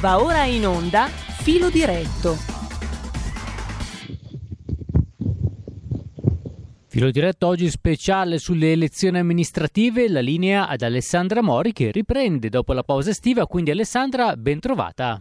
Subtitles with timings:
[0.00, 2.34] Va ora in onda Filo diretto.
[6.86, 12.74] Filo diretto oggi speciale sulle elezioni amministrative, la linea ad Alessandra Mori che riprende dopo
[12.74, 15.20] la pausa estiva, quindi Alessandra ben trovata.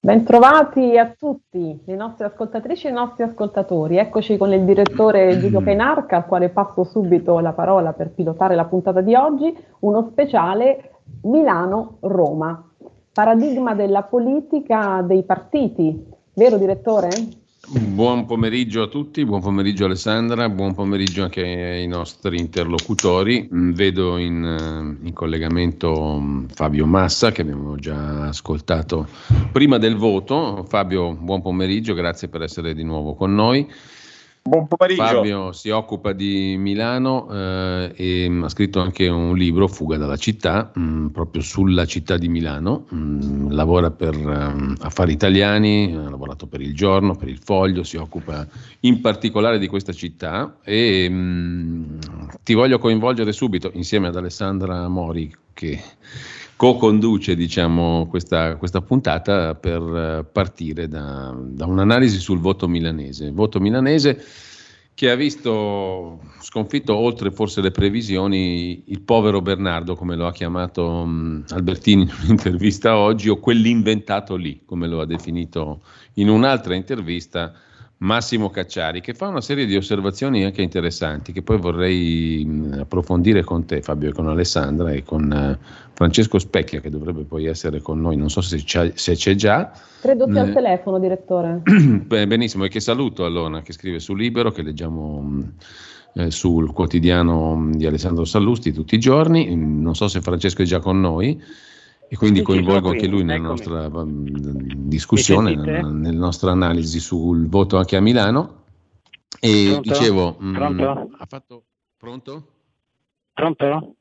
[0.00, 3.98] Bentrovati a tutti, le nostre ascoltatrici e i nostri ascoltatori.
[3.98, 8.64] Eccoci con il direttore Giulio Cainarca, al quale passo subito la parola per pilotare la
[8.64, 12.69] puntata di oggi, uno speciale Milano-Roma,
[13.12, 16.04] paradigma della politica dei partiti.
[16.34, 17.08] Vero direttore?
[17.72, 23.48] Buon pomeriggio a tutti, buon pomeriggio Alessandra, buon pomeriggio anche ai nostri interlocutori.
[23.52, 29.06] Mm, vedo in, eh, in, collegamento mm, Fabio Massa che abbiamo già ascoltato
[29.52, 30.64] prima del voto.
[30.66, 33.70] Fabio, buon pomeriggio, grazie per essere di nuovo con noi.
[34.50, 35.04] Buon pomeriggio.
[35.04, 40.72] Fabio si occupa di Milano eh, e ha scritto anche un libro, Fuga dalla città,
[40.74, 42.86] mh, mm, proprio sulla città di Milano.
[42.88, 47.84] Mh, mm, lavora per um, affari italiani, ha lavorato per il giorno, per il foglio,
[47.84, 48.44] si occupa
[48.80, 51.98] in particolare di questa città e mh, mm,
[52.42, 55.80] ti voglio coinvolgere subito insieme ad Alessandra Mori che
[56.60, 63.30] co-conduce diciamo, questa, questa, puntata per eh, partire da, da, un'analisi sul voto milanese.
[63.30, 64.22] Voto milanese
[64.92, 70.86] che ha visto sconfitto oltre forse le previsioni il povero Bernardo, come lo ha chiamato
[70.86, 75.80] um, Albertini in un'intervista oggi, o quell'inventato lì, come lo ha definito
[76.16, 77.54] in un'altra intervista
[78.02, 83.66] Massimo Cacciari, che fa una serie di osservazioni anche interessanti, che poi vorrei approfondire con
[83.66, 88.00] te, Fabio, e con Alessandra e con uh, Francesco Specchia, che dovrebbe poi essere con
[88.00, 89.70] noi, non so se c'è, se c'è già.
[90.00, 91.60] Credo sia al telefono, direttore.
[92.06, 95.52] Benissimo, e che saluto allora, che scrive su Libero, che leggiamo...
[96.12, 100.80] Eh, sul quotidiano di Alessandro Sallusti tutti i giorni, non so se Francesco è già
[100.80, 101.40] con noi,
[102.12, 104.24] e quindi coinvolgo anche lui nella nostra um,
[104.88, 108.64] discussione, nella, nella nostra analisi sul voto anche a Milano.
[109.38, 109.88] E Pronto?
[109.88, 110.82] dicevo, mm, Pronto?
[110.82, 111.64] Mh, ha fatto...
[111.96, 112.46] Pronto?
[113.32, 113.94] Pronto?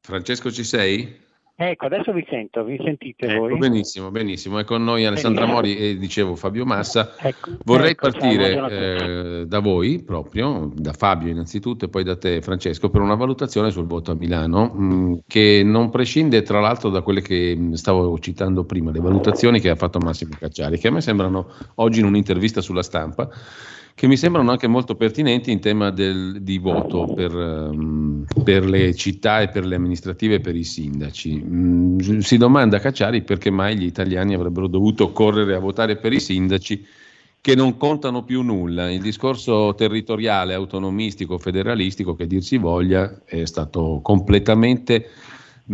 [0.00, 1.24] Francesco ci sei?
[1.58, 3.56] Ecco, adesso vi sento, vi sentite ecco, voi?
[3.56, 4.58] Benissimo, benissimo.
[4.58, 7.14] È con noi Alessandra Mori e dicevo Fabio Massa.
[7.18, 12.42] Ecco, Vorrei ecco, partire eh, da voi proprio, da Fabio innanzitutto e poi da te
[12.42, 16.90] Francesco, per una valutazione sul voto a Milano mh, mm, che non prescinde tra l'altro
[16.90, 20.88] da quelle che mm, stavo citando prima, le valutazioni che ha fatto Massimo Cacciari, che
[20.88, 23.30] a me sembrano oggi in un'intervista sulla stampa
[23.96, 28.94] che mi sembrano anche molto pertinenti in tema del, di voto per, um, per, le
[28.94, 31.42] città e per le amministrative e per i sindaci.
[31.42, 36.12] Mm, si domanda a Cacciari perché mai gli italiani avrebbero dovuto correre a votare per
[36.12, 36.84] i sindaci
[37.40, 38.90] che non contano più nulla.
[38.90, 45.08] Il discorso territoriale, autonomistico, federalistico, che dir si voglia, è stato completamente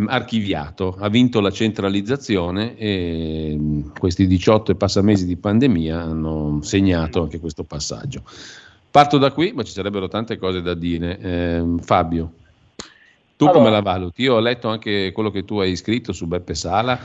[0.06, 3.58] archiviato, ha vinto la centralizzazione e
[3.98, 8.22] questi 18 e passa mesi di pandemia hanno segnato anche questo passaggio.
[8.90, 11.18] Parto da qui, ma ci sarebbero tante cose da dire.
[11.18, 12.32] Eh, Fabio,
[13.36, 13.58] tu allora.
[13.58, 14.22] come la valuti?
[14.22, 16.98] Io ho letto anche quello che tu hai scritto su Beppe Sala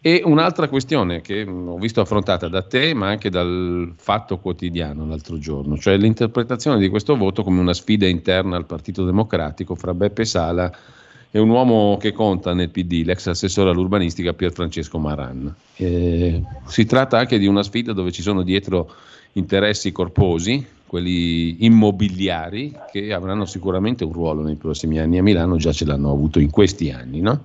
[0.00, 5.38] e un'altra questione che ho visto affrontata da te, ma anche dal Fatto Quotidiano l'altro
[5.38, 10.24] giorno, cioè l'interpretazione di questo voto come una sfida interna al Partito Democratico fra Beppe
[10.24, 11.05] Sala e
[11.36, 15.54] è un uomo che conta nel PD, l'ex assessore all'urbanistica Pier Francesco Maran.
[15.76, 18.90] Eh, si tratta anche di una sfida dove ci sono dietro
[19.32, 25.18] interessi corposi, quelli immobiliari, che avranno sicuramente un ruolo nei prossimi anni.
[25.18, 27.44] A Milano già ce l'hanno avuto in questi anni, no?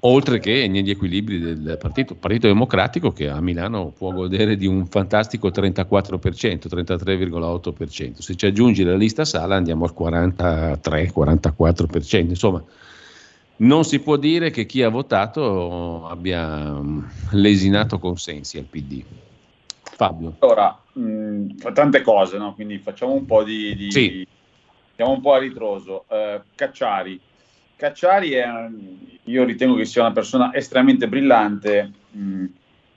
[0.00, 4.86] oltre che negli equilibri del partito, partito Democratico che a Milano può godere di un
[4.86, 8.20] fantastico 34%, 33,8%.
[8.20, 12.28] Se ci aggiungi la lista Sala andiamo al 43-44%.
[12.28, 12.64] Insomma,
[13.58, 17.02] non si può dire che chi ha votato abbia mm,
[17.32, 19.02] lesinato consensi al PD.
[19.82, 20.36] Fabio.
[20.40, 22.54] Allora, mh, mm, tante cose, no?
[22.54, 23.74] quindi facciamo un po' di...
[23.74, 24.26] di sì.
[24.90, 26.04] Andiamo un po' a ritroso.
[26.08, 27.20] Uh, Cacciari.
[27.76, 28.46] Cacciari è,
[29.24, 32.44] io ritengo che sia una persona estremamente brillante, mh, mm,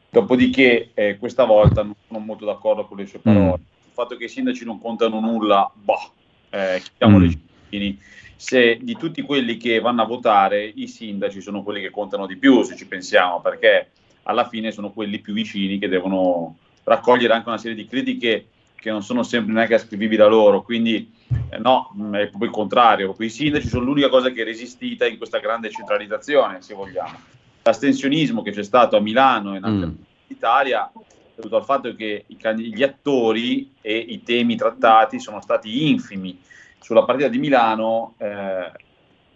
[0.10, 3.50] dopodiché eh, questa volta non sono molto d'accordo con le sue parole.
[3.50, 3.54] Mm.
[3.54, 6.12] Il fatto che i sindaci non contano nulla, boh,
[6.50, 7.22] eh, chiediamo mm.
[7.22, 8.00] le cittadini
[8.40, 12.38] se di tutti quelli che vanno a votare i sindaci sono quelli che contano di
[12.38, 13.90] più, se ci pensiamo, perché
[14.24, 16.56] alla fine sono quelli più vicini che devono
[16.86, 21.12] raccogliere anche una serie di critiche che non sono sempre neanche ascrivibili a loro, quindi
[21.50, 25.18] eh, no, è proprio il contrario, i sindaci sono l'unica cosa che è resistita in
[25.18, 27.20] questa grande centralizzazione, se vogliamo.
[27.62, 29.96] L'astensionismo che c'è stato a Milano e in altre mm.
[30.28, 32.38] Italia è dovuto al fatto che i,
[32.74, 36.48] gli attori e i temi trattati sono stati infimi
[36.80, 38.72] sulla partita di Milano eh,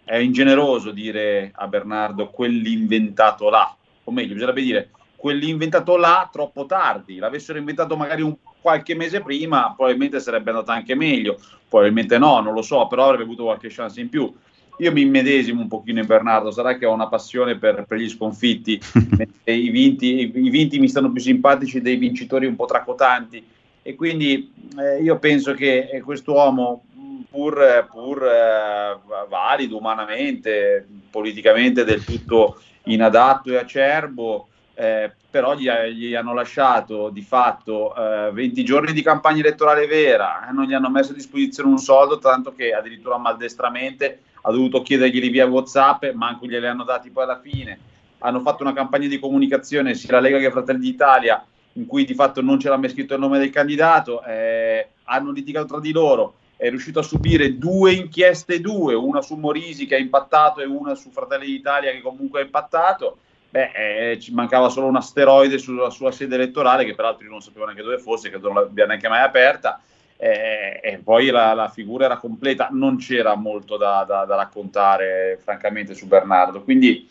[0.04, 3.74] è ingeneroso dire a Bernardo quell'inventato là,
[4.04, 9.74] o meglio, bisognerebbe dire quell'inventato là troppo tardi, l'avessero inventato magari un qualche mese prima,
[9.76, 11.38] probabilmente sarebbe andata anche meglio,
[11.68, 14.32] probabilmente no, non lo so, però avrebbe avuto qualche chance in più.
[14.78, 18.08] Io mi immedesimo un pochino in Bernardo, sarà che ho una passione per, per gli
[18.08, 18.80] sconfitti,
[19.44, 23.44] i, vinti, i vinti mi stanno più simpatici dei vincitori un po' tracotanti
[23.82, 26.84] e quindi eh, io penso che eh, quest'uomo,
[27.28, 28.98] pur, pur eh,
[29.28, 37.22] valido umanamente, politicamente del tutto inadatto e acerbo, eh, però gli, gli, hanno lasciato di
[37.22, 41.70] fatto eh, 20 giorni di campagna elettorale vera, eh, non gli hanno messo a disposizione
[41.70, 47.10] un soldo, tanto che addirittura maldestramente ha dovuto chiederglieli via Whatsapp, manco glieli hanno dati
[47.10, 47.78] poi alla fine.
[48.18, 52.14] Hanno fatto una campagna di comunicazione sia la Lega che Fratelli d'Italia, in cui di
[52.14, 56.34] fatto non c'era mai scritto il nome del candidato, eh, hanno litigato tra di loro,
[56.64, 60.94] è riuscito a subire due inchieste, due, una su Morisi che ha impattato e una
[60.94, 63.18] su Fratelli d'Italia che comunque ha impattato
[63.50, 67.42] beh, eh, ci mancava solo un asteroide sulla sua sede elettorale, che peraltro io non
[67.42, 69.78] sapevo neanche dove fosse, che non l'abbia neanche mai aperta.
[70.16, 75.38] Eh, e poi la, la, figura era completa, non c'era molto da, da, da, raccontare,
[75.42, 76.62] francamente, su Bernardo.
[76.62, 77.06] Quindi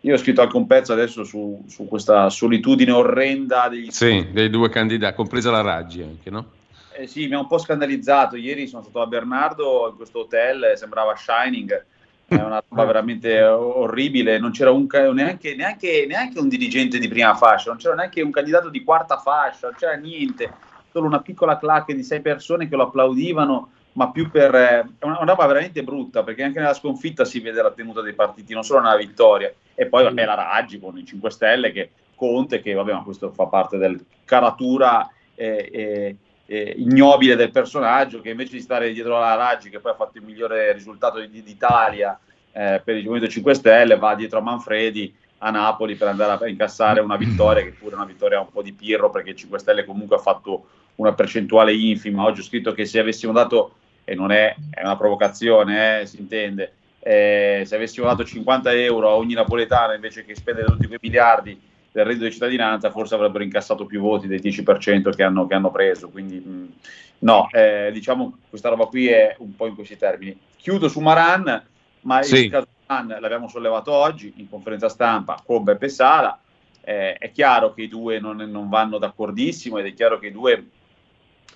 [0.00, 4.48] io ho scritto anche un pezzo adesso su, su questa solitudine orrenda degli sì, dei
[4.48, 6.62] due candidati, compresa la Raggi anche, no?
[6.96, 8.36] Eh, sì, mi ha un po' scandalizzato.
[8.36, 11.84] Ieri sono stato a Bernardo in questo hotel, sembrava Shining.
[12.26, 17.34] È una roba veramente orribile, non c'era un, neanche, neanche, neanche, un dirigente di prima
[17.34, 20.50] fascia, non c'era neanche un candidato di quarta fascia, non c'era niente,
[20.90, 24.54] solo una piccola clacche di sei persone che lo applaudivano, ma più per...
[24.54, 28.00] Eh, è una, una roba veramente brutta, perché anche nella sconfitta si vede la tenuta
[28.00, 29.52] dei partiti, non solo nella vittoria.
[29.74, 33.32] E poi vabbè, la Raggi con i 5 Stelle, che Conte, che vabbè, ma questo
[33.32, 35.08] fa parte del caratura...
[35.36, 39.92] Eh, eh, eh, ignobile del personaggio che invece di stare dietro alla Raggi che poi
[39.92, 42.18] ha fatto il migliore risultato d'Italia
[42.52, 46.48] eh, per il Movimento 5 Stelle va dietro a Manfredi a Napoli per andare a
[46.48, 49.58] incassare una vittoria che pure è una vittoria un po' di pirro perché il 5
[49.58, 52.24] Stelle comunque ha fatto una percentuale infima.
[52.24, 53.74] Oggi ho scritto che se avessimo dato
[54.04, 59.08] e non è, è una provocazione eh, si intende eh, se avessimo dato 50 euro
[59.08, 61.60] a ogni napoletano invece che spendere tutti quei miliardi
[61.94, 65.70] del reddito di cittadinanza forse avrebbero incassato più voti del 10% che hanno, che hanno
[65.70, 66.08] preso.
[66.08, 66.72] Quindi mh,
[67.20, 70.36] no, eh, diciamo questa roba qui è un po' in questi termini.
[70.56, 71.64] Chiudo su Maran,
[72.00, 72.46] ma sì.
[72.46, 76.36] il caso Maran l'abbiamo sollevato oggi in conferenza stampa con Beppe Sala.
[76.80, 80.32] Eh, è chiaro che i due non, non, vanno d'accordissimo ed è chiaro che i
[80.32, 80.66] due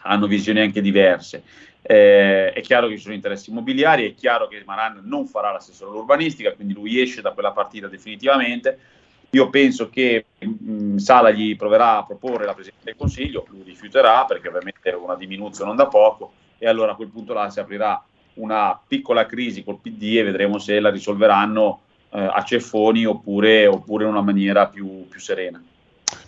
[0.02, 1.43] hanno visioni anche diverse.
[1.82, 5.90] Eh, è chiaro che ci sono interessi immobiliari, è chiaro che Maran non farà l'assessore
[5.90, 8.79] all'urbanistica, quindi lui esce da quella partita definitivamente
[9.30, 13.62] io penso che mh, mm, Sala gli proverà a proporre la Presidente del Consiglio, lui
[13.64, 17.50] rifiuterà perché ovviamente è una diminuzione non da poco e allora a quel punto là
[17.50, 18.02] si aprirà
[18.34, 21.80] una piccola crisi col PD e vedremo se la risolveranno
[22.10, 25.62] eh, a ceffoni oppure, oppure, in una maniera più, più, serena.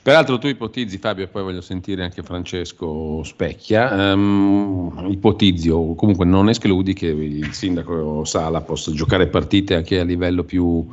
[0.03, 6.27] Peraltro tu ipotizzi, Fabio, e poi voglio sentire anche Francesco Specchia, um, ipotizzi o comunque
[6.27, 10.87] non escludi che il sindaco Sala possa giocare partite anche a livello più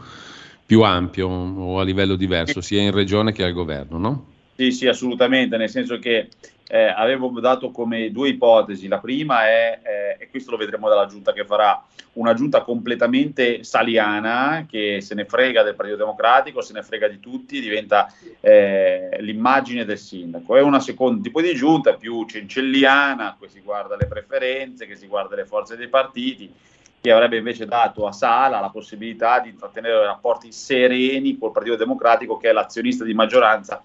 [0.68, 4.26] più ampio o a livello diverso, sia in regione che al governo, no?
[4.54, 6.28] Sì, sì, assolutamente, nel senso che
[6.68, 8.90] eh, avevo dato come due ipotesi.
[8.90, 11.82] La prima è, eh, e questo lo vedremo dalla giunta che farà,
[12.14, 17.22] una giunta completamente saliana che se ne frega del Partito Democratico, se ne frega di
[17.22, 18.12] tutti, diventa
[18.42, 20.58] eh, l'immagine del sindaco.
[20.58, 25.08] È una seconda tipo di giunta più cencelliana, che si guarda le preferenze, che si
[25.08, 26.52] guarda le forze dei partiti
[27.00, 32.38] che avrebbe invece dato a Sala la possibilità di intrattenere rapporti sereni col Partito Democratico,
[32.38, 33.84] che è l'azionista di maggioranza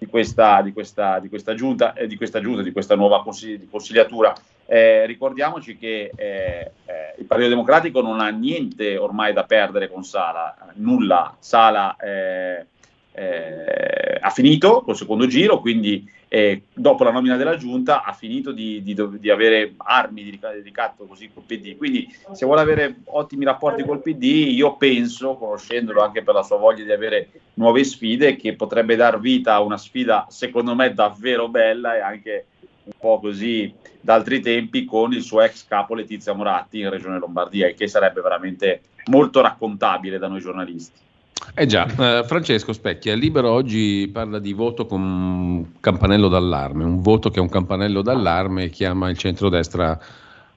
[0.00, 3.68] di questa, di questa, di questa giunta, eh, di questa giunta, di questa nuova consigli-
[3.68, 4.34] consigliatura.
[4.66, 10.02] Eh, ricordiamoci che eh, eh, il Partito Democratico non ha niente ormai da perdere con
[10.02, 11.36] Sala, nulla.
[11.38, 12.66] Sala eh,
[13.12, 18.52] eh, ha finito col secondo giro, quindi eh, dopo la nomina della giunta ha finito
[18.52, 21.76] di, di, di avere armi di ricatto così col PD.
[21.76, 26.56] Quindi se vuole avere ottimi rapporti col PD, io penso, conoscendolo anche per la sua
[26.56, 31.48] voglia di avere nuove sfide, che potrebbe dar vita a una sfida secondo me davvero
[31.48, 32.46] bella e anche
[32.84, 37.68] un po' così d'altri tempi con il suo ex capo Letizia Moratti in Regione Lombardia,
[37.68, 41.08] il che sarebbe veramente molto raccontabile da noi giornalisti.
[41.54, 47.30] Eh già, eh, Francesco Specchia, Libero oggi parla di voto con campanello d'allarme, un voto
[47.30, 49.98] che è un campanello d'allarme e chiama il centrodestra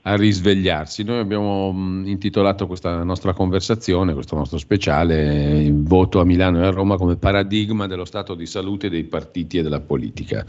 [0.05, 1.03] a risvegliarsi.
[1.03, 6.65] Noi abbiamo mh, intitolato questa nostra conversazione, questo nostro speciale, il voto a Milano e
[6.65, 10.45] a Roma come paradigma dello stato di salute dei partiti e della politica.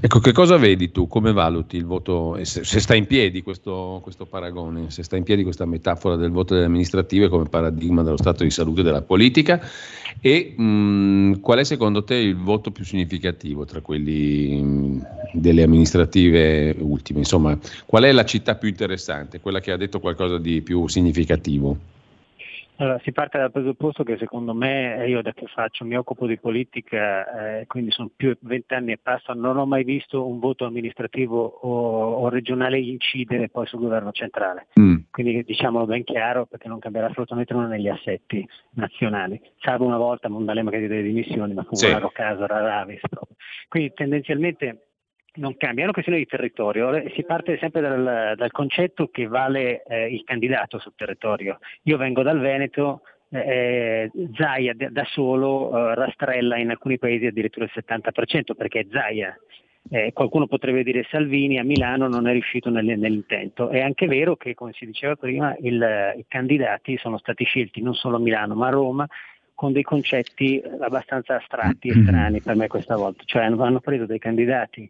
[0.00, 1.06] Ecco, che cosa vedi tu?
[1.06, 2.38] Come valuti il voto?
[2.42, 6.30] Se, se sta in piedi questo, questo, paragone, se sta in piedi questa metafora del
[6.30, 9.58] voto delle amministrative come paradigma dello stato di salute della politica?
[10.20, 16.74] E mh, qual è secondo te il voto più significativo tra quelli mh, delle amministrative
[16.78, 17.20] ultime?
[17.20, 21.76] Insomma, qual è la città più interessante, quella che ha detto qualcosa di più significativo?
[22.80, 26.38] Allora, si parte dal presupposto che secondo me, io da che faccio, mi occupo di
[26.38, 30.64] politica, eh, quindi sono più di vent'anni e passa, non ho mai visto un voto
[30.64, 34.68] amministrativo o, o regionale incidere poi sul governo centrale.
[34.78, 34.96] Mm.
[35.10, 40.28] Quindi diciamolo ben chiaro perché non cambierà assolutamente nulla negli assetti nazionali, salvo una volta
[40.28, 43.00] Mondalema che delle dimissioni, ma fu un raro caso, rara avis.
[43.68, 44.88] Quindi tendenzialmente
[45.34, 47.02] non cambia, è una questione di territorio.
[47.14, 51.58] Si parte sempre dal, dal concetto che vale eh, il candidato sul territorio.
[51.82, 57.72] Io vengo dal Veneto, eh, Zaia da solo eh, rastrella in alcuni paesi addirittura il
[57.74, 59.38] 70% perché è Zaia.
[59.90, 63.68] Eh, qualcuno potrebbe dire Salvini a Milano non è riuscito nel, nell'intento.
[63.70, 67.94] È anche vero che, come si diceva prima, il, i candidati sono stati scelti non
[67.94, 69.06] solo a Milano ma a Roma
[69.54, 73.22] con dei concetti abbastanza astratti e strani per me questa volta.
[73.24, 74.88] Cioè hanno preso dei candidati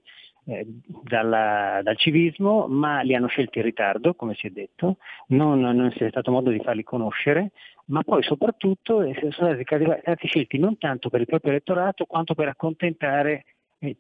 [0.49, 0.67] eh,
[1.03, 4.97] dalla, dal civismo, ma li hanno scelti in ritardo, come si è detto,
[5.29, 7.53] non, non si è stato modo di farli conoscere,
[7.87, 12.49] ma poi soprattutto eh, sono stati scelti non tanto per il proprio elettorato quanto per
[12.49, 13.45] accontentare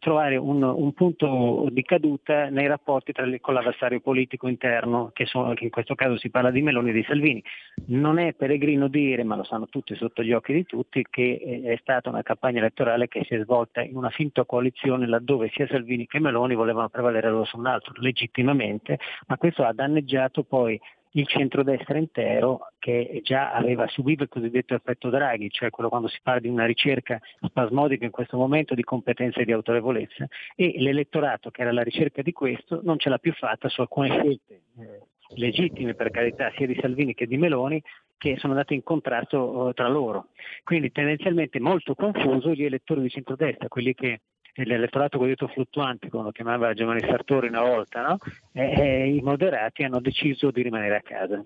[0.00, 5.54] trovare un, un, punto di caduta nei rapporti le, con l'avversario politico interno, che, sono,
[5.54, 7.42] che, in questo caso si parla di Meloni e di Salvini.
[7.86, 11.78] Non è peregrino dire, ma lo sanno tutti sotto gli occhi di tutti, che è
[11.80, 16.06] stata una campagna elettorale che si è svolta in una finta coalizione laddove sia Salvini
[16.06, 20.80] che Meloni volevano prevalere l'uno su un altro, legittimamente, ma questo ha danneggiato poi
[21.12, 26.18] il centrodestra intero che già aveva subito il cosiddetto effetto Draghi, cioè quello quando si
[26.22, 31.50] parla di una ricerca spasmodica in questo momento di competenza e di autorevolezza e l'elettorato
[31.50, 35.00] che era alla ricerca di questo non ce l'ha più fatta su alcune scelte eh,
[35.34, 37.82] legittime per carità sia di Salvini che di Meloni
[38.16, 40.28] che sono andate in contrasto eh, tra loro.
[40.64, 44.20] Quindi tendenzialmente molto confuso gli elettori di centrodestra, quelli che
[44.64, 48.18] l'elettorato cosiddetto fluttuante, come lo chiamava Giovanni Sartori una volta, no?
[48.52, 51.44] e, i moderati hanno deciso di rimanere a casa.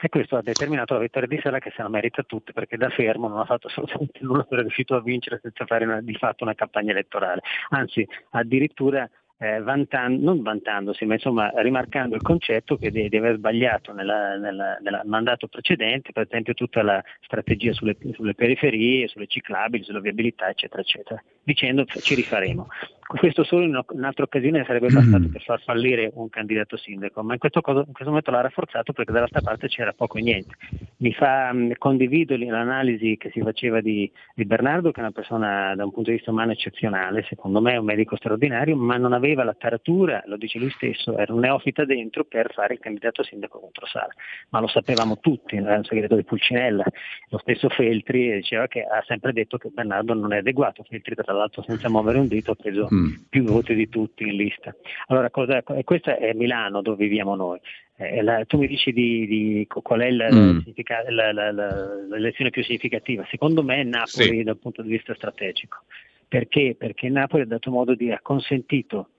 [0.00, 2.90] E questo ha determinato la vittoria di Sala che se la merita tutta perché da
[2.90, 6.44] fermo non ha fatto assolutamente nulla per riuscito a vincere senza fare una, di fatto
[6.44, 7.40] una campagna elettorale.
[7.70, 9.08] Anzi, addirittura
[9.38, 15.48] eh, vantan- non vantandosi, ma insomma rimarcando il concetto che di aver sbagliato nel mandato
[15.48, 21.22] precedente, per esempio tutta la strategia sulle, sulle, periferie, sulle ciclabili, sulla viabilità, eccetera, eccetera,
[21.44, 22.66] dicendo ci rifaremo.
[23.06, 27.38] Questo solo in un'altra occasione sarebbe bastato per far fallire un candidato sindaco, ma in
[27.38, 30.54] questo, caso, in questo momento l'ha rafforzato perché dall'altra parte c'era poco e niente.
[30.96, 35.84] Mi fa, condivido l'analisi che si faceva di, di Bernardo, che è una persona da
[35.84, 39.34] un punto di vista umano eccezionale, secondo me è un medico straordinario, ma non aveva
[39.34, 43.22] aveva la taratura, lo dice lui stesso, era un neofita dentro per fare il candidato
[43.22, 44.12] sindaco contro Sala,
[44.50, 46.84] ma lo sapevamo tutti, era un segreto di Pulcinella,
[47.28, 51.32] lo stesso Feltri diceva che ha sempre detto che Bernardo non è adeguato, Feltri tra
[51.34, 53.12] l'altro senza muovere un dito ha preso mm.
[53.28, 54.74] più voti di tutti in lista.
[55.06, 57.58] Allora, cosa, questa è Milano dove viviamo noi.
[57.96, 60.58] Eh, la, tu mi dici di, di qual è la, mm.
[61.08, 61.52] la,
[62.08, 63.24] l'elezione più significativa.
[63.30, 64.42] Secondo me è Napoli sì.
[64.42, 65.82] dal punto di vista strategico.
[66.26, 66.74] Perché?
[66.76, 69.10] Perché Napoli ha dato modo di, ha consentito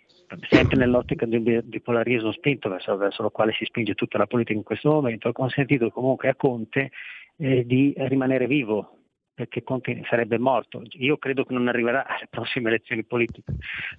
[0.50, 4.57] sempre nell'ottica di un bipolarismo spinto verso, verso il quale si spinge tutta la politica
[4.57, 6.91] in questo momento, ha consentito comunque a Conte
[7.38, 8.98] eh, di rimanere vivo,
[9.36, 10.82] perché Conte sarebbe morto.
[10.92, 13.54] Io credo che non arriverà alle prossime elezioni politiche,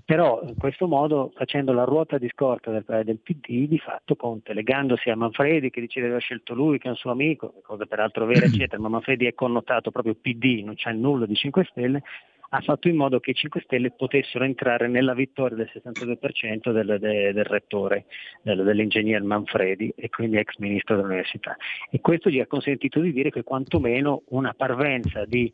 [0.04, 4.54] però in questo modo, facendo la ruota di scorta del, del PD, di fatto Conte,
[4.54, 7.84] legandosi a Manfredi che dice che aveva scelto lui, che è un suo amico, cosa
[7.84, 12.02] peraltro vera, eccetera, ma Manfredi è connotato proprio PD, non c'è nulla di 5 Stelle,
[12.50, 16.98] ha fatto in modo che i 5 Stelle potessero entrare nella vittoria del 62% del,
[17.00, 18.06] de, del rettore,
[18.42, 21.56] del, dell'ingegner Manfredi e quindi ex ministro dell'università.
[21.90, 25.52] E questo gli ha consentito di dire che quantomeno una parvenza di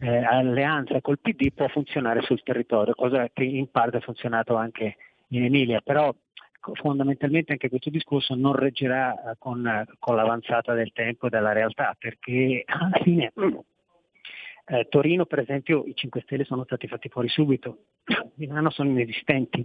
[0.00, 4.96] eh, alleanza col PD può funzionare sul territorio, cosa che in parte ha funzionato anche
[5.28, 6.14] in Emilia, però
[6.74, 11.94] fondamentalmente anche questo discorso non reggerà eh, con, con l'avanzata del tempo e della realtà,
[11.98, 13.32] perché alla fine
[14.66, 17.78] eh, Torino, per esempio, i 5 Stelle sono stati fatti fuori subito,
[18.36, 19.64] Milano sono inesistenti.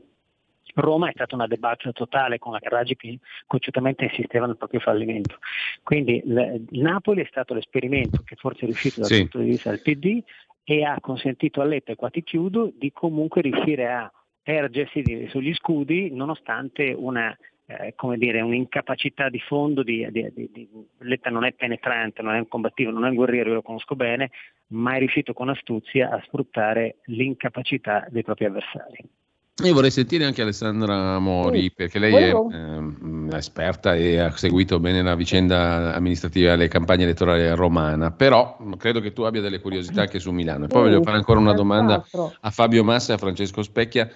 [0.75, 5.39] Roma è stata una debacle totale con la Carraggi che cocciutamente insisteva nel proprio fallimento.
[5.83, 9.19] Quindi il Napoli è stato l'esperimento che forse è riuscito dal sì.
[9.19, 10.21] punto di vista del PD
[10.63, 14.11] e ha consentito a Letta, e qua ti chiudo, di comunque riuscire a
[14.43, 17.35] ergersi sugli scudi nonostante una
[17.69, 20.67] eh, come dire, un'incapacità di fondo, di, di, di,
[20.99, 23.95] Letta non è penetrante, non è un combattivo, non è un guerriero, io lo conosco
[23.95, 24.31] bene,
[24.69, 29.05] ma è riuscito con astuzia a sfruttare l'incapacità dei propri avversari.
[29.61, 34.79] Io vorrei sentire anche Alessandra Mori, sì, perché lei è eh, esperta e ha seguito
[34.79, 40.01] bene la vicenda amministrativa delle campagne elettorali romana, però credo che tu abbia delle curiosità
[40.01, 40.65] anche su Milano.
[40.65, 42.03] E poi sì, voglio fare ancora una domanda
[42.39, 44.09] a Fabio Massa e a Francesco Specchia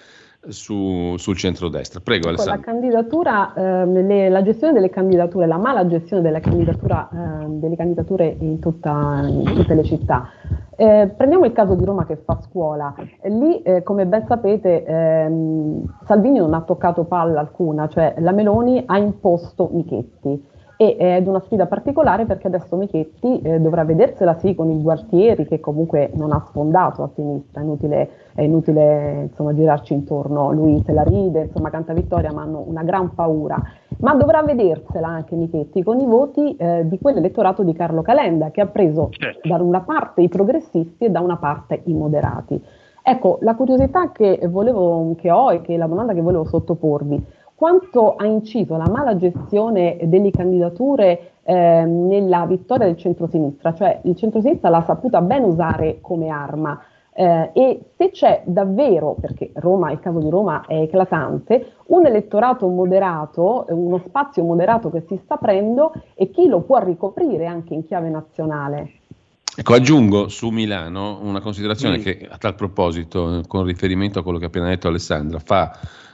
[0.47, 1.99] su, sul centrodestra.
[1.99, 2.59] Prego ecco, Alessandro.
[2.59, 8.35] La candidatura, eh, le, la gestione delle candidature, la mala gestione delle, eh, delle candidature
[8.39, 10.27] in, tutta, in, tutte le città.
[10.75, 12.93] Eh, prendiamo il caso di Roma che fa scuola.
[13.23, 18.83] Lì, eh, come ben sapete, ehm, Salvini non ha toccato palla alcuna, cioè la Meloni
[18.85, 20.51] ha imposto Michetti
[20.91, 25.47] e ed una sfida particolare perché adesso Michetti eh, dovrà vedersela sì con il Gualtieri
[25.47, 30.81] che comunque non ha sfondato a sinistra, è inutile, è inutile insomma, girarci intorno, lui
[30.85, 33.61] se la ride, insomma canta vittoria ma hanno una gran paura,
[33.97, 38.61] ma dovrà vedersela anche Michetti con i voti eh, di quell'elettorato di Carlo Calenda che
[38.61, 39.47] ha preso certo.
[39.47, 42.61] da una parte i progressisti e da una parte i moderati.
[43.05, 47.21] Ecco, la curiosità che, volevo, che ho e che la domanda che volevo sottoporvi,
[47.63, 54.17] quanto ha inciso la mala gestione delle candidature eh, nella vittoria del centrosinistra, cioè il
[54.17, 56.77] centrosinistra l'ha saputa ben usare come arma
[57.13, 62.67] eh, e se c'è davvero, perché Roma, il caso di Roma è eclatante, un elettorato
[62.67, 67.85] moderato, uno spazio moderato che si sta aprendo e chi lo può ricoprire anche in
[67.87, 68.91] chiave nazionale.
[69.55, 72.01] Ecco, aggiungo su Milano una considerazione mm.
[72.01, 75.71] che a tal proposito, con riferimento a quello che ha appena detto Alessandra, fa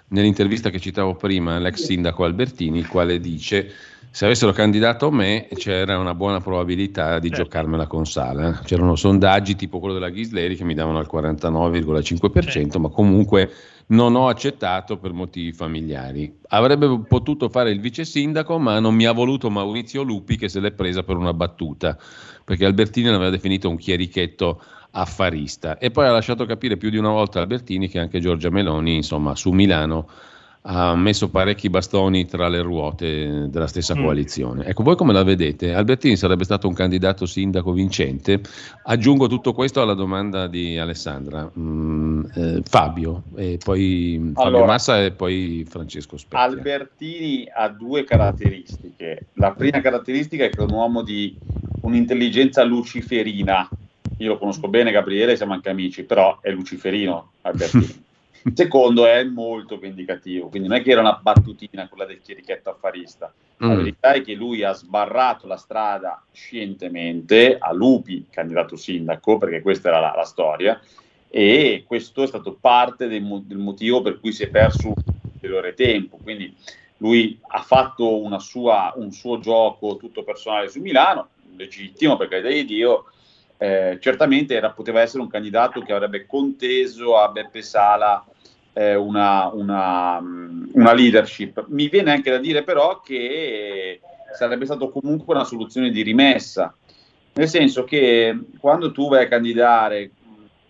[0.09, 3.71] nell'intervista che citavo prima l'ex sindaco Albertini, il quale dice
[4.11, 7.31] se avessero candidato me c'era una buona probabilità di eh.
[7.31, 8.59] giocarmela con Sala.
[8.63, 12.79] C'erano sondaggi tipo quello della Ghisleri che mi davano il 49,5%, certo.
[12.79, 13.51] ma comunque
[13.87, 16.39] non ho accettato per motivi familiari.
[16.47, 20.59] Avrebbe potuto fare il vice sindaco, ma non mi ha voluto Maurizio Lupi che se
[20.59, 21.95] l'è presa per una battuta,
[22.43, 24.59] perché Albertini l'aveva definito un chierichetto
[24.91, 25.77] affarista.
[25.77, 29.35] E poi ha lasciato capire più di una volta Albertini che anche Giorgia Meloni, insomma,
[29.35, 30.07] su Milano
[30.63, 34.03] ha messo parecchi bastoni tra le ruote della stessa mm.
[34.03, 34.65] coalizione.
[34.65, 35.73] Ecco, voi come la vedete?
[35.73, 38.41] Albertini sarebbe stato un candidato sindaco vincente?
[38.83, 41.49] Aggiungo tutto questo alla domanda di Alessandra.
[41.57, 46.45] Mm, eh, Fabio, e poi Fabio allora, Massa e poi Francesco Specchia.
[46.45, 49.27] Albertini ha due caratteristiche.
[49.33, 51.37] La prima caratteristica è che è un uomo di
[51.81, 53.67] un'intelligenza luciferina,
[54.19, 58.07] io lo conosco bene Gabriele, siamo anche amici, però è luciferino Albertini.
[58.53, 63.33] Secondo è molto vendicativo, quindi non è che era una battutina quella del chierichetto affarista.
[63.57, 63.75] La mm.
[63.75, 69.89] verità è che lui ha sbarrato la strada scientemente a Lupi, candidato sindaco, perché questa
[69.89, 70.79] era la, la storia,
[71.29, 76.17] e questo è stato parte del, del, motivo per cui si è perso ulteriore tempo.
[76.21, 76.55] Quindi
[76.97, 82.65] lui ha fatto sua, un suo gioco tutto personale su Milano, legittimo per carità di
[82.65, 83.05] Dio,
[83.61, 88.25] eh, certamente era, poteva essere un candidato che avrebbe conteso a Beppe Sala
[88.71, 90.17] eh, una, una,
[90.71, 91.65] una, leadership.
[91.67, 93.99] Mi viene anche da dire però che
[94.33, 96.73] sarebbe stato comunque una soluzione di rimessa,
[97.33, 100.11] nel senso che quando tu vai a candidare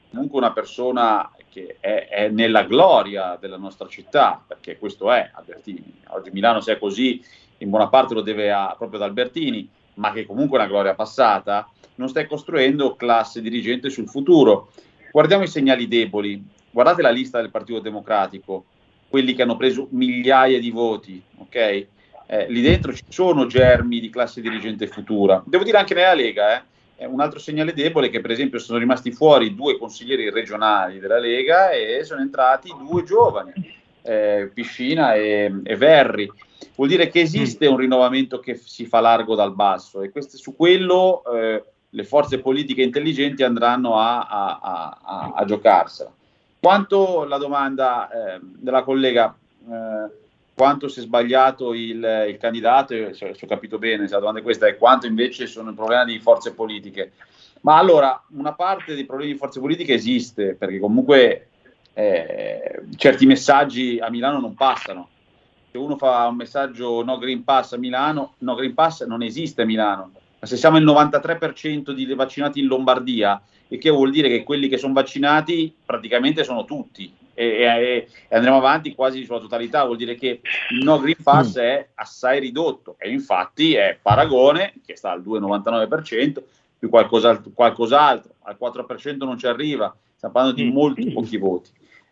[0.10, 6.02] comunque una persona che è, è nella gloria della nostra città, perché questo è Albertini,
[6.08, 7.24] oggi Milano se è così
[7.58, 10.96] in buona parte lo deve a, proprio ad Albertini, ma che comunque è una gloria
[10.96, 14.72] passata, non stai costruendo classe dirigente sul futuro.
[15.12, 18.66] Guardiamo i segnali deboli, guardate la lista del Partito Democratico,
[19.08, 21.56] quelli che hanno preso migliaia di voti, ok?
[21.56, 25.44] Eh, lì dentro ci sono germi di classe dirigente futura.
[25.46, 26.64] Devo dire anche nella Lega,
[26.96, 31.00] eh, un altro segnale debole è che per esempio sono rimasti fuori due consiglieri regionali
[31.00, 33.52] della Lega e sono entrati due giovani,
[34.10, 36.32] eh, Piscina e, e, Verri.
[36.76, 40.56] Vuol dire che esiste un rinnovamento che si fa largo dal basso e questo, su
[40.56, 46.12] quello eh, le forze politiche intelligenti andranno a, a, a, a giocarsela.
[46.60, 49.36] Quanto la domanda eh, della collega,
[49.70, 50.12] eh,
[50.56, 54.40] quanto si è sbagliato il, il candidato, se, se, ho capito bene, se la domanda
[54.40, 57.12] è questa, è quanto invece sono i problemi di forze politiche.
[57.62, 61.49] Ma allora, una parte dei problemi di forze politiche esiste, perché comunque
[62.00, 65.10] eh, certi messaggi a Milano non passano.
[65.72, 69.62] Se uno fa un messaggio no Green Pass a Milano, no Green Pass non esiste
[69.62, 74.30] a Milano ma se siamo il 93% di vaccinati in Lombardia, il che vuol dire
[74.30, 79.40] che quelli che sono vaccinati praticamente sono tutti e, e, e andremo avanti quasi sulla
[79.40, 81.62] totalità, vuol dire che il no Green Pass mm.
[81.62, 86.42] è assai ridotto e infatti è Paragone che sta al 2,99%
[86.80, 90.74] più qualcos'altro, qualcos'altro, al 4% non ci arriva, stiamo parlando di mm.
[90.74, 91.70] molti pochi voti.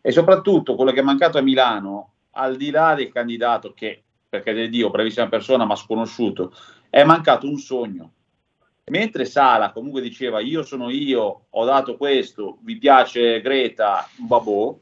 [0.08, 4.54] E soprattutto quello che è mancato a Milano, al di là del candidato che, perché
[4.54, 6.54] del Dio, bravissima persona ma sconosciuto,
[6.90, 8.12] è mancato un sogno
[8.90, 14.80] Mentre Sala comunque diceva io sono io, ho dato questo, vi piace Greta, babò,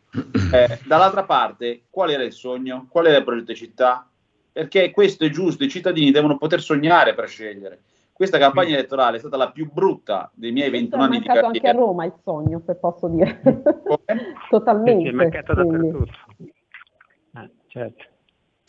[0.53, 2.85] eh, dall'altra parte qual era il sogno?
[2.87, 4.07] Qual era il progetto di città?
[4.51, 7.81] Perché questo è giusto, i cittadini devono poter sognare per scegliere.
[8.15, 11.49] Questa campagna elettorale è stata la più brutta dei miei 21 anni di carriera.
[11.49, 13.41] È mancato anche a Roma il sogno, se posso dire.
[14.49, 15.09] Totalmente.
[15.09, 16.11] È mancato dappertutto.
[17.33, 18.05] Ah, certo.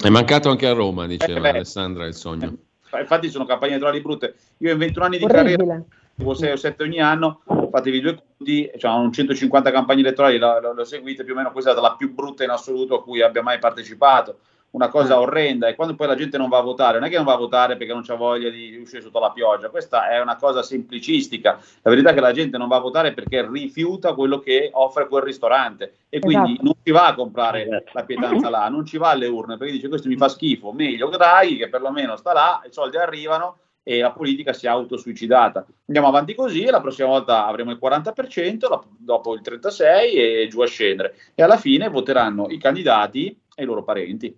[0.03, 2.57] È mancato anche a Roma, diceva eh, Alessandra, il sogno.
[2.99, 4.35] Infatti sono campagne elettorali brutte.
[4.59, 5.57] Io in 21 anni di Orribile.
[5.57, 5.85] carriera,
[6.17, 10.47] tipo 6 o 7 ogni anno, fatevi due conti, cioè un 150 campagne elettorali, le
[10.47, 13.23] ho seguite più o meno, questa è stata la più brutta in assoluto a cui
[13.23, 14.41] abbia mai partecipato
[14.77, 15.19] una cosa eh.
[15.19, 17.33] orrenda e quando poi la gente non va a votare, non è che non va
[17.33, 20.63] a votare perché non c'ha voglia di uscire sotto la pioggia, questa è una cosa
[20.63, 21.59] semplicistica.
[21.83, 25.09] La verità è che la gente non va a votare perché rifiuta quello che offre
[25.09, 26.65] quel ristorante e quindi esatto.
[26.65, 27.91] non ci va a comprare esatto.
[27.95, 31.09] la pietanza là, non ci va alle urne perché dice questo mi fa schifo, meglio
[31.09, 35.65] Draghi che perlomeno sta là, i soldi arrivano e la politica si è autosuicidata.
[35.87, 39.81] Andiamo avanti così e la prossima volta avremo il 40%, dopo il 36%
[40.17, 41.15] e giù a scendere.
[41.35, 44.37] E alla fine voteranno i candidati e i loro parenti.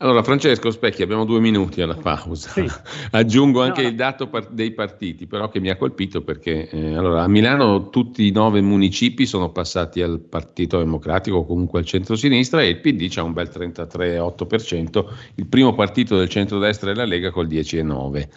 [0.00, 2.50] Allora, Francesco Specchi, abbiamo due minuti alla pausa.
[2.50, 2.64] Sì.
[3.10, 6.94] Aggiungo anche no, il dato par- dei partiti, però che mi ha colpito perché eh,
[6.94, 11.84] allora, a Milano tutti i nove municipi sono passati al Partito Democratico o comunque al
[11.84, 17.04] centro-sinistra e il PD c'ha un bel 33,8%, il primo partito del centro-destra è la
[17.04, 18.28] Lega col 10,9%.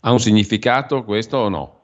[0.00, 1.80] Ha un significato questo o no?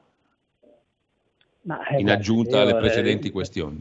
[1.62, 3.80] Ma, eh, In aggiunta alle precedenti eh, questioni.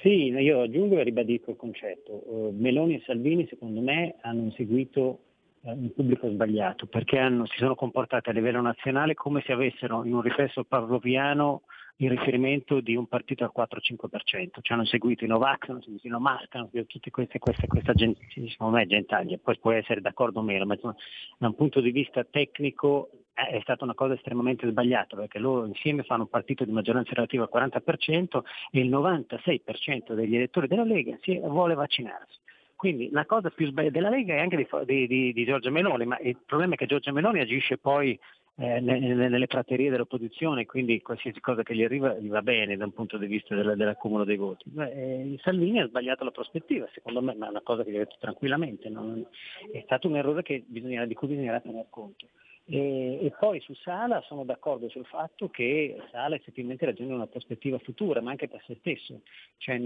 [0.00, 2.12] Sì, io aggiungo e ribadisco il concetto.
[2.12, 5.20] Uh, Meloni e Salvini, secondo me, hanno seguito
[5.62, 10.04] uh, un pubblico sbagliato perché hanno, si sono comportati a livello nazionale come se avessero
[10.04, 11.62] in un riflesso pavloviano
[12.00, 16.10] il riferimento di un partito al 4-5%, cioè hanno seguito i Novax, hanno seguito i
[16.10, 20.38] Nomask, hanno seguito tutte queste, queste, questa gente, secondo me gentaglia, poi può essere d'accordo
[20.38, 20.94] o meno, ma insomma,
[21.38, 23.10] da un punto di vista tecnico
[23.46, 27.48] è stata una cosa estremamente sbagliata perché loro insieme fanno un partito di maggioranza relativa
[27.50, 32.38] al 40% e il 96% degli elettori della Lega si vuole vaccinarsi.
[32.74, 36.06] Quindi la cosa più sbagliata della Lega è anche di, di, di, di Giorgia Meloni,
[36.06, 38.18] ma il problema è che Giorgia Meloni agisce poi
[38.60, 42.92] eh, nelle, praterie dell'opposizione, quindi qualsiasi cosa che gli arriva gli va bene da un
[42.92, 44.64] punto di vista della, dell'accumulo dei voti.
[44.76, 47.98] Eh, Salvini ha sbagliato la prospettiva, secondo me, ma è una cosa che gli ho
[47.98, 49.24] detto tranquillamente, non,
[49.72, 52.26] è stato un errore bisogna, di cui bisognerà tener conto.
[52.70, 57.78] E, e, poi su Sala sono d'accordo sul fatto che Sala effettivamente raggiunge una prospettiva
[57.78, 59.22] futura, ma anche per se stesso.
[59.56, 59.80] Cioè,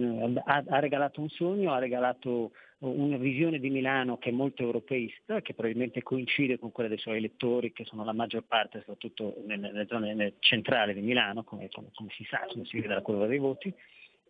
[0.45, 5.41] ha, ha, regalato un sogno, ha regalato una visione di Milano che è molto europeista,
[5.43, 9.71] che probabilmente coincide con quella dei suoi elettori, che sono la maggior parte, soprattutto nelle,
[9.71, 13.27] nelle zone centrali di Milano, come, come, come si sa, come si vede dalla curva
[13.27, 13.73] dei voti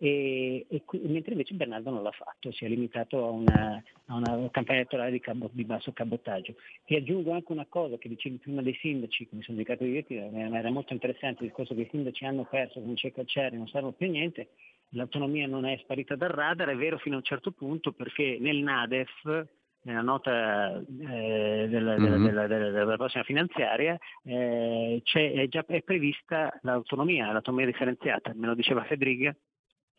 [0.05, 4.51] e, e, mentre invece Bernardo non l'ha fatto, si è limitato a una, a una
[4.51, 6.57] campagna elettorale di, cabo, di, basso cabotaggio.
[6.85, 10.03] E aggiungo anche una cosa che dicevi prima dei sindaci, che mi sono dedicato io,
[10.09, 13.93] era molto interessante il discorso che i sindaci hanno perso, non c'è Cacciari, non servono
[13.93, 14.49] più a niente,
[14.89, 18.57] l'autonomia non è sparita dal radar, è vero fino a un certo punto perché nel
[18.57, 19.47] NADEF
[19.83, 22.25] nella nota eh, della, mm-hmm.
[22.25, 28.55] della, della, della, prossima finanziaria eh, è già è prevista l'autonomia, l'autonomia differenziata, me lo
[28.55, 29.35] diceva Federica,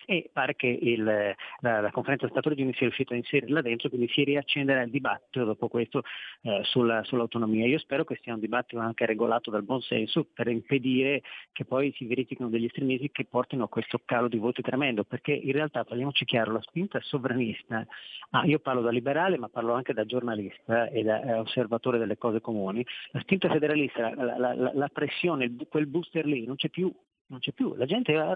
[0.05, 4.23] e pare che il, la, la, conferenza Stato-Regioni sia riuscita a inserirla dentro, quindi si
[4.23, 6.03] riaccenderà il dibattito dopo questo
[6.41, 7.65] eh, sulla, sull'autonomia.
[7.65, 11.93] Io spero che sia un dibattito anche regolato dal buon senso per impedire che poi
[11.95, 15.83] si verifichino degli estremismi che portino a questo calo di voti tremendo, perché in realtà,
[15.83, 17.85] parliamoci chiaro, la spinta sovranista,
[18.31, 22.17] ah, io parlo da liberale ma parlo anche da giornalista e da eh, osservatore delle
[22.17, 26.93] cose comuni, la spinta federalista, la, la, la pressione, quel booster lì non c'è più
[27.27, 28.35] non c'è più, la gente, la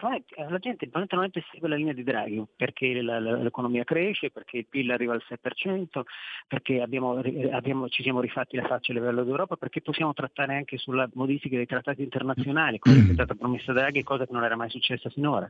[0.59, 4.91] gente fondamentalmente segue la linea di Draghi perché la, la, l'economia cresce, perché il PIL
[4.91, 6.01] arriva al 6%,
[6.47, 7.21] perché abbiamo,
[7.51, 11.55] abbiamo, ci siamo rifatti la faccia a livello d'Europa, perché possiamo trattare anche sulla modifica
[11.55, 15.49] dei trattati internazionali, come è stata promessa Draghi, cosa che non era mai successa finora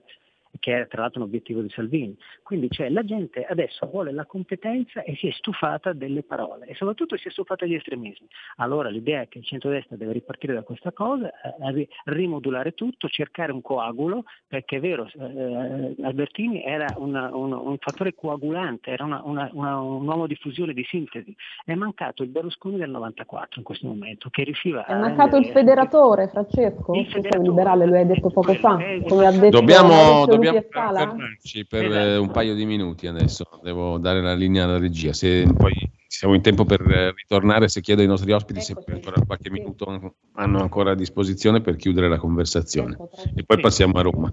[0.59, 2.15] che è tra l'altro un obiettivo di Salvini.
[2.43, 6.75] Quindi cioè, la gente adesso vuole la competenza e si è stufata delle parole e
[6.75, 8.27] soprattutto si è stufata degli estremismi.
[8.57, 13.51] Allora l'idea è che il centrodestra deve ripartire da questa cosa, eh, rimodulare tutto, cercare
[13.51, 19.21] un coagulo, perché è vero, eh, Albertini era una, un, un, fattore coagulante, era una,
[19.23, 21.35] una, un uomo di fusione, di sintesi.
[21.63, 24.95] È mancato il Berlusconi del 94 in questo momento, che riusciva è a...
[24.95, 29.31] È mancato il federatore, Francesco, il federatore, liberale, lo hai detto poco fa, come ha
[29.31, 29.57] detto...
[29.59, 32.21] Dobbiamo, dobbiamo fermarci per esatto.
[32.21, 33.45] un paio di minuti adesso.
[33.61, 35.13] Devo dare la linea alla regia.
[35.13, 35.73] Se poi
[36.07, 39.49] siamo in tempo per ritornare, se chiedo ai nostri ospiti ecco, se per ancora qualche
[39.49, 42.93] minuto hanno ancora a disposizione per chiudere la conversazione.
[42.93, 44.31] Ecco, e poi passiamo a Roma.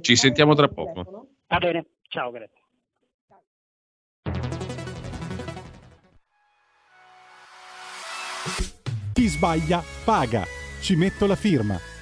[0.00, 1.28] Ci sentiamo tra poco.
[1.46, 2.60] Va bene, ciao, grazie.
[9.12, 10.44] Chi sbaglia paga.
[10.80, 11.95] ci metto la firma.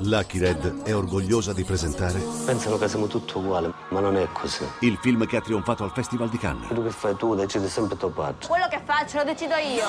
[0.00, 4.64] Lucky Red è orgogliosa di presentare Pensano che siamo tutti uguali, ma non è così.
[4.80, 6.66] il film che ha trionfato al Festival di Cannes.
[6.66, 8.46] Quello che fai tu decidi sempre tuo padre.
[8.46, 9.84] Quello che faccio lo decido io.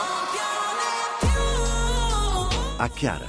[2.78, 3.28] A Chiara,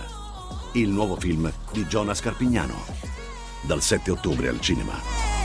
[0.72, 2.84] il nuovo film di Jonas Carpignano.
[3.62, 5.37] Dal 7 ottobre al cinema.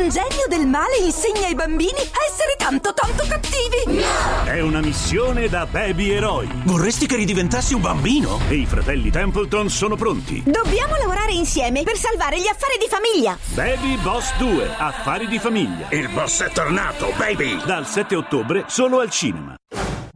[0.00, 4.02] Un genio del male insegna ai bambini a essere tanto tanto cattivi.
[4.46, 6.48] È una missione da baby eroi.
[6.64, 8.40] Vorresti che ridiventасsi un bambino?
[8.48, 10.42] E i fratelli Templeton sono pronti.
[10.46, 13.36] Dobbiamo lavorare insieme per salvare gli affari di famiglia.
[13.52, 15.88] Baby Boss 2, affari di famiglia.
[15.90, 17.62] Il boss è tornato, baby!
[17.66, 19.54] Dal 7 ottobre solo al cinema.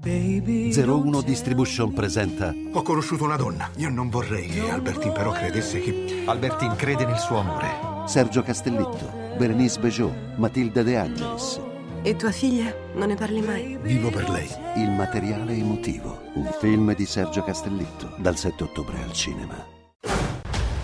[0.07, 3.71] 01 Distribution presenta Ho conosciuto una donna.
[3.77, 6.23] Io non vorrei che Albertine però credesse che...
[6.25, 7.93] Albertine crede nel suo amore.
[8.07, 11.61] Sergio Castellitto, Berenice Bejo, Matilda De Angelis.
[12.03, 12.73] E tua figlia?
[12.95, 13.77] Non ne parli mai?
[13.83, 14.49] Vivo per lei.
[14.77, 16.21] Il materiale emotivo.
[16.35, 18.15] Un film di Sergio Castellitto.
[18.19, 19.73] Dal 7 ottobre al cinema.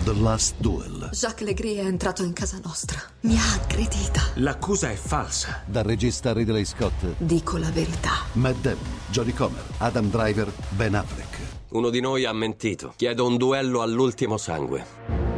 [0.03, 1.09] The Last Duel.
[1.13, 2.99] Jacques Legris è entrato in casa nostra.
[3.21, 4.21] Mi ha aggredita.
[4.35, 5.61] L'accusa è falsa.
[5.65, 7.05] Dal regista Ridley Scott.
[7.19, 8.11] Dico la verità.
[8.33, 8.79] Matt Damon,
[9.11, 11.37] Jodie Comer, Adam Driver, Ben Affleck.
[11.69, 12.93] Uno di noi ha mentito.
[12.97, 15.30] Chiedo un duello all'ultimo sangue.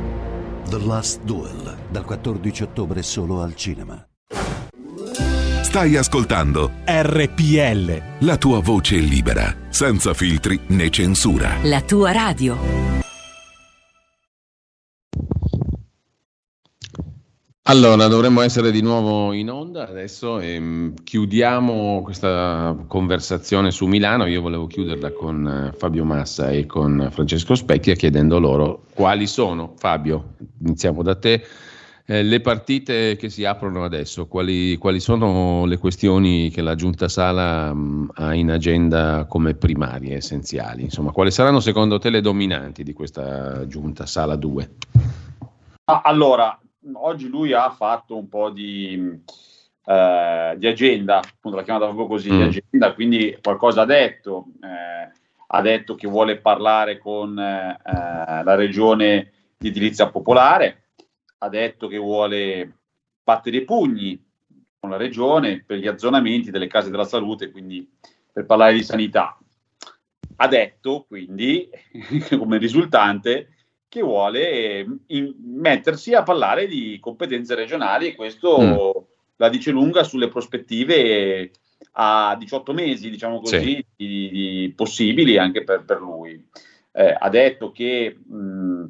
[0.76, 1.78] The Last Duel.
[1.92, 4.04] Dal 14 ottobre solo al cinema.
[5.62, 8.26] Stai ascoltando RPL.
[8.26, 11.58] la tua voce libera, senza filtri né censura.
[11.62, 12.73] La tua radio.
[17.66, 24.26] Allora, dovremmo essere di nuovo in onda adesso e mh, chiudiamo questa conversazione su Milano.
[24.26, 29.76] Io volevo chiuderla con eh, Fabio Massa e con Francesco Specchia chiedendo loro quali sono,
[29.78, 31.42] Fabio, iniziamo da te,
[32.06, 37.08] eh, le partite che si aprono adesso, quali, quali sono le questioni che la Giunta
[37.08, 40.84] Sala mh, ha in agenda come primarie, essenziali?
[40.84, 44.72] Insomma, quali saranno secondo te le dominanti di questa Giunta Sala 2?
[45.86, 46.58] Ah, allora,
[46.94, 49.22] oggi lui ha fatto un po' di,
[49.86, 52.38] eh, di agenda, appunto l'ha chiamata proprio così, Mm.
[52.38, 54.46] di agenda, quindi qualcosa ha detto.
[54.62, 55.22] eh,
[55.56, 60.86] ha detto che vuole parlare con eh, la regione di edilizia popolare,
[61.40, 62.78] ha detto che vuole
[63.24, 64.20] battere i pugni
[64.80, 67.88] con la regione per gli azzonamenti delle case della salute, quindi
[68.32, 69.38] per parlare di sanità.
[70.38, 71.70] Ha detto quindi,
[72.36, 73.50] come risultante,
[73.94, 79.04] che vuole in- mettersi a parlare di competenze regionali e questo Mm.
[79.36, 81.52] la dice lunga sulle prospettive
[81.92, 83.86] a 18 mesi, diciamo così, Sì.
[83.96, 86.44] di- di possibili anche per, per lui.
[86.92, 88.86] Eh, ha detto che mh,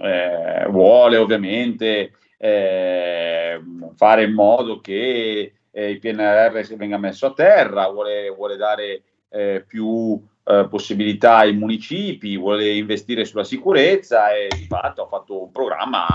[0.00, 3.60] eh, vuole ovviamente eh,
[3.94, 9.64] fare in modo che eh, il PNRR venga messo a terra, vuole, vuole dare eh,
[9.66, 15.50] più eh, possibilità ai municipi, vuole investire sulla sicurezza e di fatto ha fatto un
[15.50, 16.06] programma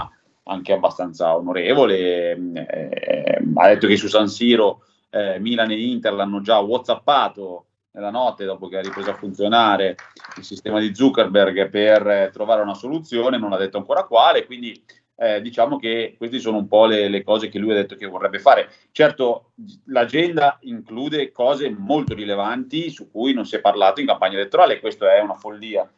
[0.43, 2.31] anche abbastanza onorevole.
[2.53, 8.11] eh, ha detto che su San Siro eh, Milan e Inter l'hanno già whatsappato nella
[8.11, 9.95] notte dopo che ha ripreso a funzionare
[10.37, 14.79] il sistema di Zuckerberg per eh, trovare una soluzione, non ha detto ancora quale, quindi
[15.19, 18.05] eh, diciamo che queste sono un po' le, le cose che lui ha detto che
[18.05, 18.69] vorrebbe fare.
[18.91, 19.51] Certo,
[19.87, 25.07] l'agenda include cose molto rilevanti su cui non si è parlato in campagna elettorale, questo
[25.07, 25.89] è una follia.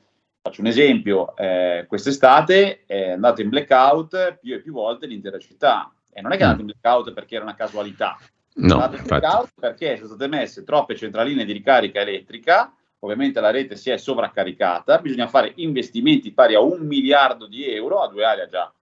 [0.41, 5.93] Faccio un esempio, eh, quest'estate è andata in blackout più e più volte l'intera città.
[6.11, 8.17] E non è che è andata in blackout perché era una casualità,
[8.53, 8.89] No,
[9.57, 14.97] perché sono state messe troppe centraline di ricarica elettrica, ovviamente la rete si è sovraccaricata,
[14.97, 18.73] bisogna fare investimenti pari a un miliardo di euro, a due anni già,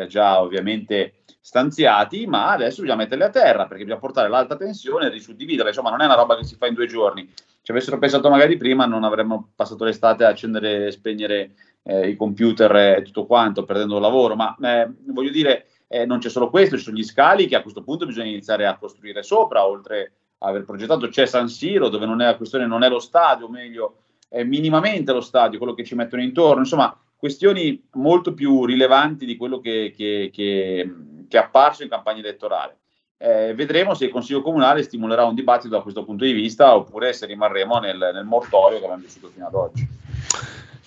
[0.00, 5.06] ha già ovviamente stanziati, ma adesso bisogna metterli a terra perché bisogna portare l'alta tensione
[5.06, 7.30] e risuddividerla, insomma non è una roba che si fa in due giorni.
[7.62, 11.54] Ci avessero pensato magari prima non avremmo passato l'estate a accendere e spegnere
[11.84, 16.28] eh, i computer e tutto quanto, perdendo lavoro, ma eh, voglio dire eh, non c'è
[16.28, 19.66] solo questo, ci sono gli scali che a questo punto bisogna iniziare a costruire sopra,
[19.66, 21.08] oltre a aver progettato.
[21.08, 24.42] C'è San Siro, dove non è la questione, non è lo stadio, o meglio, è
[24.42, 29.58] minimamente lo stadio, quello che ci mettono intorno, insomma, questioni molto più rilevanti di quello
[29.58, 30.94] che, che, che,
[31.28, 32.78] che è apparso in campagna elettorale.
[33.18, 37.14] Eh, vedremo se il Consiglio Comunale stimolerà un dibattito da questo punto di vista oppure
[37.14, 39.88] se rimarremo nel, nel mortorio che abbiamo vissuto fino ad oggi.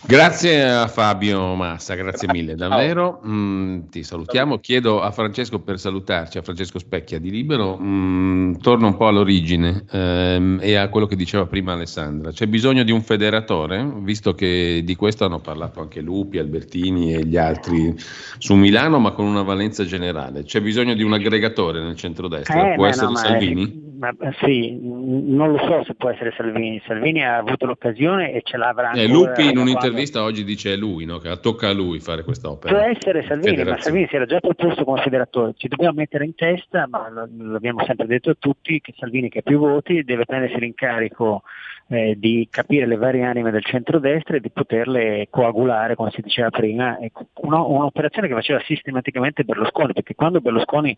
[0.02, 3.22] Grazie a Fabio Massa, grazie, mille davvero.
[3.28, 4.58] Mm, ti salutiamo.
[4.60, 9.84] Chiedo a Francesco per salutarci, a Francesco Specchia di Libero, mm, torno un po' all'origine
[9.92, 12.32] ehm, e a quello che diceva prima Alessandra.
[12.32, 17.26] C'è bisogno di un federatore, visto che di questo hanno parlato anche Lupi, Albertini e
[17.26, 17.94] gli altri
[18.38, 20.44] su Milano, ma con una valenza generale.
[20.44, 23.89] C'è bisogno di un aggregatore nel centrodestra, eh, può essere no, Salvini?
[24.00, 26.82] Ma, sì, non lo so se può essere Salvini.
[26.86, 30.38] Salvini ha avuto l'occasione e ce l'avrà eh, Lupi in un'intervista quando...
[30.38, 31.18] oggi dice è lui, no?
[31.18, 32.74] che tocca a lui fare questa opera.
[32.74, 35.54] Può essere Salvini, ma Salvini si era già proposto come federatore.
[35.58, 39.44] Ci dobbiamo mettere in testa, ma l'abbiamo sempre detto a tutti, che Salvini che ha
[39.44, 41.44] più voti deve prendersi l'incarico
[41.90, 46.50] eh, di capire le varie anime del centrodestra e di poterle coagulare, come si diceva
[46.50, 46.98] prima.
[47.42, 50.96] Una, un'operazione che faceva sistematicamente Berlusconi, perché quando Berlusconi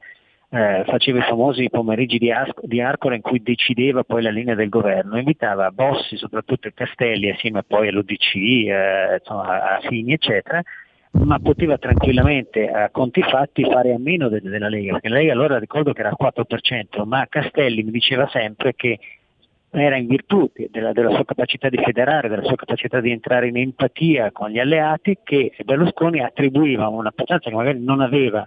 [0.53, 4.53] eh, faceva i famosi pomeriggi di, As- di Arcore in cui decideva poi la linea
[4.53, 10.61] del governo, invitava Bossi, soprattutto i Castelli, assieme poi all'UDC, eh, insomma, a Fini, eccetera,
[11.11, 15.31] ma poteva tranquillamente a conti fatti fare a meno de- della Lega, perché la Lega
[15.31, 18.99] allora ricordo che era al 4%, ma Castelli mi diceva sempre che
[19.69, 23.55] era in virtù della, della, sua capacità di federare, della sua capacità di entrare in
[23.55, 28.45] empatia con gli alleati, che Berlusconi attribuiva un'importanza che magari non aveva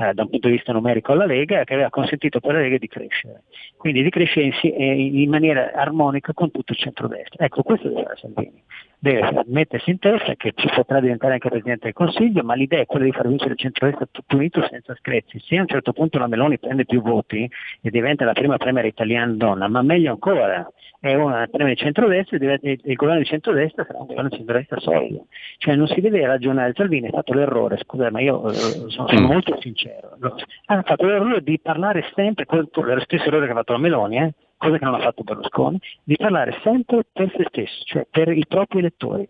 [0.00, 2.78] eh, da un punto di vista numerico alla Lega che aveva consentito per la Lega
[2.78, 3.42] di crescere,
[3.76, 7.44] quindi di crescere in, in maniera armonica con tutto il centrodestra.
[7.44, 8.62] Ecco, questo deve fare Salvini.
[9.02, 12.86] Deve mettersi in testa che ci potrà diventare anche Presidente del Consiglio, ma l'idea è
[12.86, 15.40] quella di far vincere il centrodestra tutto unito senza screzi.
[15.40, 18.84] Se a un certo punto la Meloni prende più voti e diventa la prima premier
[18.84, 23.86] italiana donna, ma meglio ancora, è una premia di centrodestra e il governo di centrodestra
[23.86, 25.26] sarà un governo di centrodestra solido.
[25.56, 29.18] Cioè non si deve ragionare, Salvini ha fatto l'errore, scusa ma io eh, sono, sono,
[29.18, 29.24] mm.
[29.24, 30.18] molto sincero,
[30.66, 34.34] ha fatto l'errore di parlare sempre, lo stesso errore che ha fatto la Meloni, eh,
[34.60, 38.44] cosa che non ha fatto Berlusconi, di parlare sempre per se stesso, cioè per i
[38.46, 39.26] propri elettori.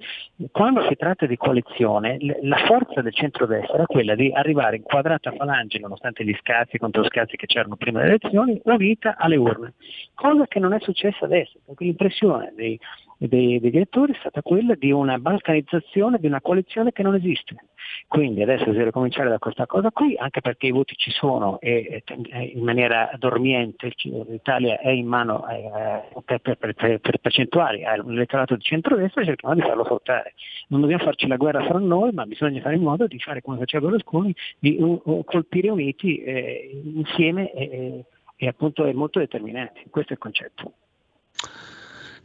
[0.51, 5.31] Quando si tratta di coalizione, la forza del centrodestra è quella di arrivare in quadrata
[5.31, 9.75] falange, nonostante gli scazzi contro scazzi che c'erano prima delle elezioni, unita alle urne,
[10.15, 12.77] cosa che non è successa adesso, perché l'impressione dei,
[13.29, 17.57] dei, degli elettori è stata quella di una balcanizzazione di una coalizione che non esiste.
[18.07, 21.61] Quindi adesso si deve cominciare da questa cosa qui, anche perché i voti ci sono
[21.61, 23.93] e, e in maniera dormiente
[24.29, 29.61] l'Italia è in mano eh, per, per, per, per, percentuali all'elettorato di centrodestra, cerchiamo di
[29.61, 30.35] farlo portare.
[30.69, 33.59] Non dobbiamo farci la guerra fra noi, ma bisogna fare in modo di fare come
[33.59, 38.05] faceva Berlusconi, di uh, colpire uniti eh, insieme e,
[38.37, 39.83] e appunto è molto determinante.
[39.91, 40.73] Questo è il concetto.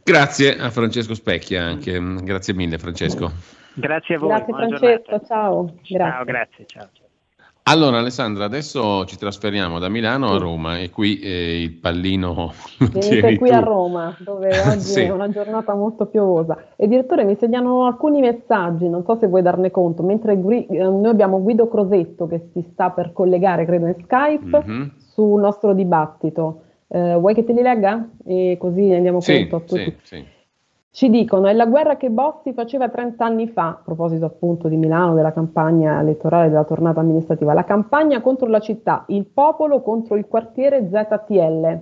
[0.06, 2.00] Grazie a Francesco Specchia anche.
[2.22, 3.28] Grazie mille Francesco.
[3.74, 4.28] Grazie a voi.
[4.28, 5.64] Grazie Francesco, ciao.
[5.64, 5.96] Grazie.
[5.98, 6.64] Ciao, grazie.
[6.66, 6.88] Ciao.
[7.64, 12.52] Allora Alessandra, adesso ci trasferiamo da Milano a Roma e qui eh, il pallino...
[12.78, 13.52] Venite qui tu.
[13.52, 15.00] a Roma, dove oggi sì.
[15.00, 16.56] è una giornata molto piovosa.
[16.76, 21.08] E direttore, mi segnano alcuni messaggi, non so se vuoi darne conto, mentre eh, noi
[21.08, 24.88] abbiamo Guido Crosetto che si sta per collegare, credo, in Skype mm-hmm.
[24.98, 26.65] sul nostro dibattito.
[26.88, 28.08] Uh, vuoi che te li legga?
[28.24, 29.96] E così andiamo sì, conto a tutti.
[30.02, 30.24] Sì, sì.
[30.96, 34.78] Ci dicono, è la guerra che Bossi faceva 30 anni fa, a proposito appunto di
[34.78, 40.16] Milano, della campagna elettorale, della tornata amministrativa, la campagna contro la città, il popolo contro
[40.16, 41.80] il quartiere ZTL.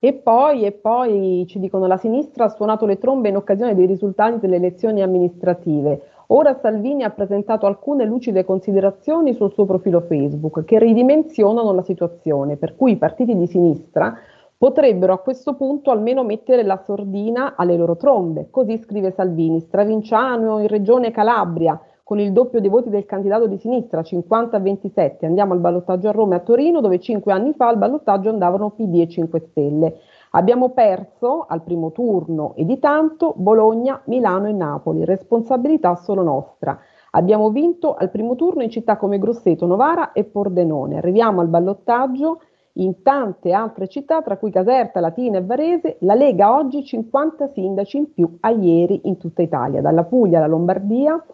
[0.00, 3.86] E poi, e poi ci dicono, la sinistra ha suonato le trombe in occasione dei
[3.86, 6.13] risultati delle elezioni amministrative.
[6.28, 12.56] Ora Salvini ha presentato alcune lucide considerazioni sul suo profilo Facebook che ridimensionano la situazione,
[12.56, 14.16] per cui i partiti di sinistra
[14.56, 18.46] potrebbero a questo punto almeno mettere la sordina alle loro trombe.
[18.50, 23.58] Così scrive Salvini, Stravinciano in regione Calabria, con il doppio dei voti del candidato di
[23.58, 25.26] sinistra, 50 a 27.
[25.26, 28.70] Andiamo al ballottaggio a Roma e a Torino, dove cinque anni fa al ballottaggio andavano
[28.70, 29.96] PD e 5 Stelle.
[30.36, 36.76] Abbiamo perso al primo turno e di tanto Bologna, Milano e Napoli, responsabilità solo nostra.
[37.12, 40.96] Abbiamo vinto al primo turno in città come Grosseto, Novara e Pordenone.
[40.96, 42.40] Arriviamo al ballottaggio
[42.74, 47.96] in tante altre città, tra cui Caserta, Latina e Varese, la Lega oggi 50 sindaci
[47.96, 51.24] in più a ieri in tutta Italia, dalla Puglia alla Lombardia,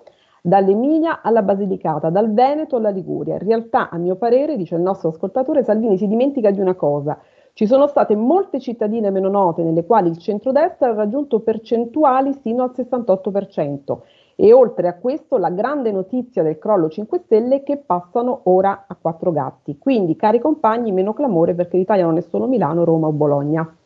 [0.43, 3.35] dall'Emilia alla Basilicata, dal Veneto alla Liguria.
[3.35, 7.19] In realtà, a mio parere, dice il nostro ascoltatore, Salvini si dimentica di una cosa.
[7.53, 12.63] Ci sono state molte cittadine meno note nelle quali il centrodestra ha raggiunto percentuali sino
[12.63, 13.99] al 68%.
[14.37, 18.97] E oltre a questo la grande notizia del crollo 5 Stelle che passano ora a
[18.99, 19.77] quattro gatti.
[19.77, 23.77] Quindi, cari compagni, meno clamore perché l'Italia non è solo Milano, Roma o Bologna.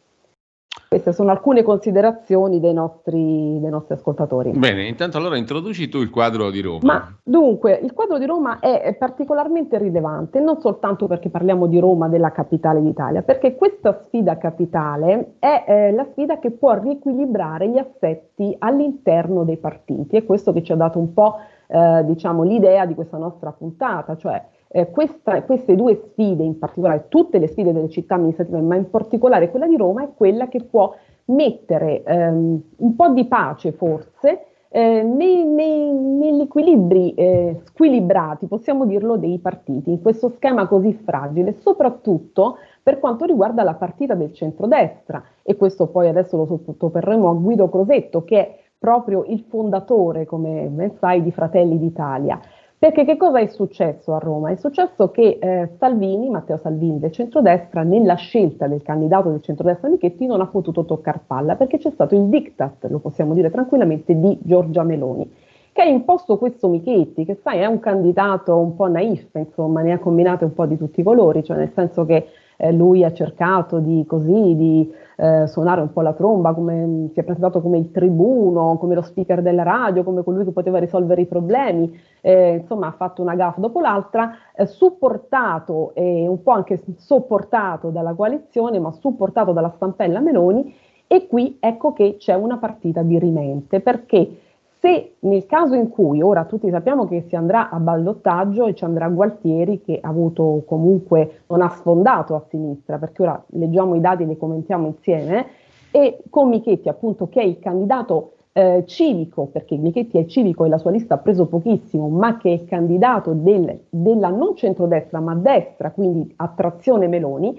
[0.88, 4.52] Queste sono alcune considerazioni dei nostri, dei nostri, ascoltatori.
[4.52, 6.80] Bene, intanto allora introduci tu il quadro di Roma.
[6.82, 12.08] Ma dunque, il quadro di Roma è particolarmente rilevante, non soltanto perché parliamo di Roma,
[12.08, 17.78] della capitale d'Italia, perché questa sfida capitale è eh, la sfida che può riequilibrare gli
[17.78, 20.16] assetti all'interno dei partiti.
[20.16, 24.16] È questo che ci ha dato un po' eh, diciamo, l'idea di questa nostra puntata,
[24.16, 24.40] cioè
[24.76, 28.90] eh, questa, queste due sfide, in particolare tutte le sfide delle città amministrative, ma in
[28.90, 30.92] particolare quella di Roma, è quella che può
[31.26, 38.84] mettere ehm, un po' di pace forse eh, nei, nei, negli equilibri eh, squilibrati, possiamo
[38.84, 44.32] dirlo, dei partiti, in questo schema così fragile, soprattutto per quanto riguarda la partita del
[44.32, 45.22] centrodestra.
[45.44, 50.66] E questo poi adesso lo sottoporremo a Guido Crosetto, che è proprio il fondatore, come
[50.68, 52.40] ben sai, di Fratelli d'Italia.
[52.84, 54.50] Perché che cosa è successo a Roma?
[54.50, 59.88] È successo che eh, Salvini, Matteo Salvini del centrodestra, nella scelta del candidato del centrodestra
[59.88, 64.20] Michetti non ha potuto toccare palla perché c'è stato il diktat, lo possiamo dire tranquillamente,
[64.20, 65.32] di Giorgia Meloni
[65.72, 69.92] che ha imposto questo Michetti, che sai è un candidato un po' naif, insomma, ne
[69.92, 72.26] ha combinate un po' di tutti i colori, cioè nel senso che
[72.58, 77.20] eh, lui ha cercato di così, di eh, suonare un po' la tromba, come, si
[77.20, 81.22] è presentato come il tribuno, come lo speaker della radio, come colui che poteva risolvere
[81.22, 86.52] i problemi, eh, insomma ha fatto una gaffa dopo l'altra, eh, supportato e un po'
[86.52, 90.74] anche sopportato dalla coalizione, ma supportato dalla stampella Meloni,
[91.06, 94.38] e qui ecco che c'è una partita di rimente, perché
[94.84, 98.84] se nel caso in cui, ora tutti sappiamo che si andrà a ballottaggio e ci
[98.84, 104.02] andrà Gualtieri che ha avuto comunque, non ha sfondato a sinistra, perché ora leggiamo i
[104.02, 105.46] dati e li commentiamo insieme,
[105.90, 110.68] e con Michetti appunto che è il candidato eh, civico, perché Michetti è civico e
[110.68, 115.34] la sua lista ha preso pochissimo, ma che è candidato del, della non centrodestra ma
[115.34, 117.58] destra, quindi attrazione Meloni,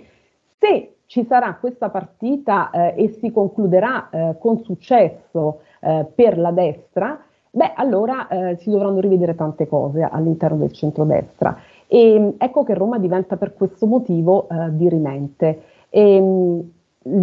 [0.59, 6.51] se ci sarà questa partita eh, e si concluderà eh, con successo eh, per la
[6.51, 7.19] destra,
[7.51, 11.55] beh allora eh, si dovranno rivedere tante cose all'interno del centrodestra.
[11.87, 15.61] E mm, ecco che Roma diventa per questo motivo eh, dirimente.
[15.89, 16.71] E, mh,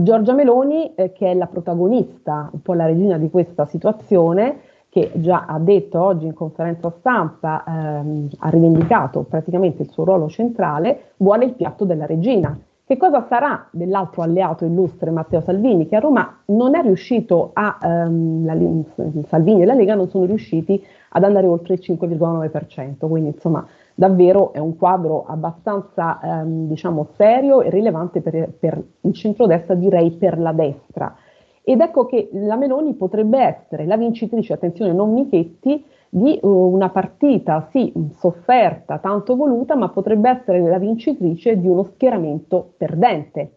[0.05, 5.11] Giorgia Meloni, eh, che è la protagonista, un po' la regina di questa situazione, che
[5.15, 11.13] già ha detto oggi in conferenza stampa, ehm, ha rivendicato praticamente il suo ruolo centrale,
[11.17, 16.01] vuole il piatto della regina che cosa sarà dell'altro alleato illustre Matteo Salvini, che a
[16.01, 18.57] Roma non è riuscito a, um, la,
[19.29, 24.53] Salvini e la Lega non sono riusciti ad andare oltre il 5,9%, quindi insomma davvero
[24.53, 30.39] è un quadro abbastanza um, diciamo serio e rilevante per, per il centrodestra, direi per
[30.39, 31.15] la destra.
[31.65, 35.85] Ed ecco che la Meloni potrebbe essere la vincitrice, attenzione, non Michetti,
[36.15, 41.85] di uh, una partita, sì, sofferta, tanto voluta, ma potrebbe essere la vincitrice di uno
[41.95, 43.57] schieramento perdente.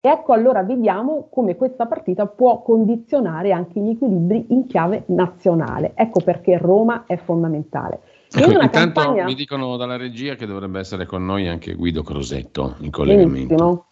[0.00, 5.92] E ecco allora vediamo come questa partita può condizionare anche gli equilibri in chiave nazionale.
[5.94, 8.00] Ecco perché Roma è fondamentale.
[8.30, 9.24] Ecco, in intanto campagna...
[9.24, 13.54] mi dicono dalla regia che dovrebbe essere con noi anche Guido Crosetto in collegamento.
[13.54, 13.86] Benissimo.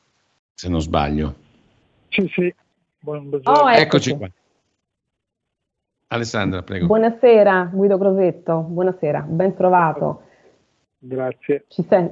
[0.53, 1.35] Se non sbaglio.
[2.11, 2.55] Sì, sì.
[2.99, 4.29] Buon, oh, eccoci qua.
[6.13, 6.87] Alessandra, prego.
[6.87, 10.21] Buonasera, Guido Crosetto, buonasera, ben trovato.
[10.99, 11.65] Grazie.
[11.69, 12.07] Ci sei?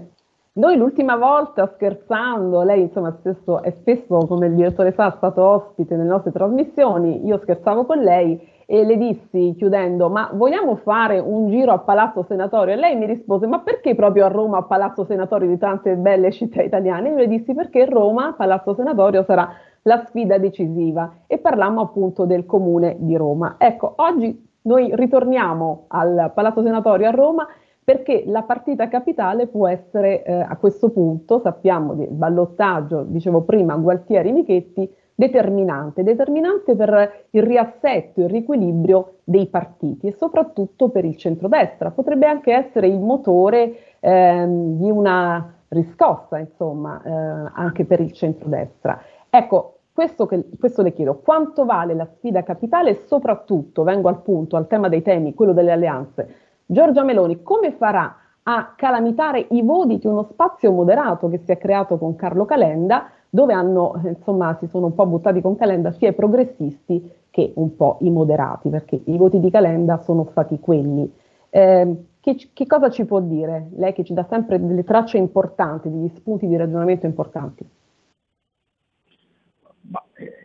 [0.52, 5.96] Noi l'ultima volta, scherzando, lei insomma spesso, è spesso, come il direttore sa, stato ospite
[5.96, 11.50] nelle nostre trasmissioni, io scherzavo con lei e le dissi chiudendo, ma vogliamo fare un
[11.50, 12.74] giro a Palazzo Senatorio?
[12.74, 16.32] E lei mi rispose, ma perché proprio a Roma a Palazzo Senatorio di tante belle
[16.32, 17.10] città italiane?
[17.10, 19.50] Io le dissi perché Roma, Palazzo Senatorio, sarà
[19.82, 23.56] la sfida decisiva e parlammo appunto del comune di Roma.
[23.58, 27.46] Ecco, oggi noi ritorniamo al Palazzo Senatorio a Roma
[27.82, 33.74] perché la partita capitale può essere eh, a questo punto, sappiamo del ballottaggio, dicevo prima,
[33.74, 34.88] Gualtieri-Michetti,
[35.20, 41.90] determinante, determinante per il riassetto, il riequilibrio dei partiti e soprattutto per il centrodestra.
[41.90, 48.98] Potrebbe anche essere il motore ehm, di una riscossa, insomma, eh, anche per il centrodestra.
[49.30, 54.22] Ecco, questo, che, questo, le chiedo, quanto vale la sfida capitale e soprattutto, vengo al
[54.22, 56.34] punto, al tema dei temi, quello delle alleanze,
[56.66, 61.58] Giorgia Meloni come farà a calamitare i voti di uno spazio moderato che si è
[61.58, 66.08] creato con Carlo Calenda, dove hanno, insomma, si sono un po' buttati con Calenda sia
[66.08, 71.12] i progressisti che un po' i moderati, perché i voti di Calenda sono stati quelli.
[71.50, 73.68] Eh, che, che, cosa ci può dire?
[73.76, 77.64] Lei che ci dà sempre delle tracce importanti, degli spunti di ragionamento importanti.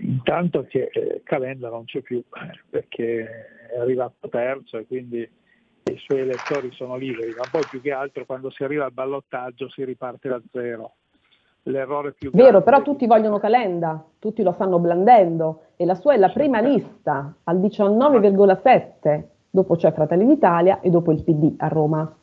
[0.06, 3.26] Intanto che eh, Calenda non c'è più eh, perché
[3.74, 8.26] è arrivato terzo e quindi i suoi elettori sono liberi, ma poi più che altro
[8.26, 10.94] quando si arriva al ballottaggio si riparte da zero.
[11.64, 12.52] L'errore più grande...
[12.52, 16.60] Vero, però tutti vogliono Calenda, tutti lo stanno blandendo e la sua è la prima
[16.60, 22.16] lista al 19,7, dopo c'è Fratelli d'Italia e dopo il PD a Roma.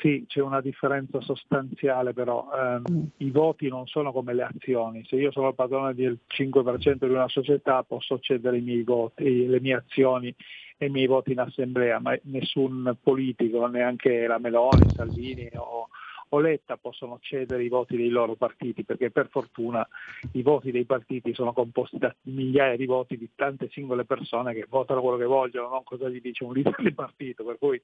[0.00, 2.82] Sì, c'è una differenza sostanziale però, eh,
[3.18, 7.12] i voti non sono come le azioni, se io sono il padrone del 5% di
[7.12, 10.34] una società posso cedere i miei voti, le mie azioni
[10.76, 15.88] e i miei voti in assemblea, ma nessun politico, neanche la Meloni, Salvini o,
[16.28, 19.86] o Letta possono cedere i voti dei loro partiti, perché per fortuna
[20.32, 24.66] i voti dei partiti sono composti da migliaia di voti di tante singole persone che
[24.68, 27.80] votano quello che vogliono, non cosa gli dice un leader di partito, per cui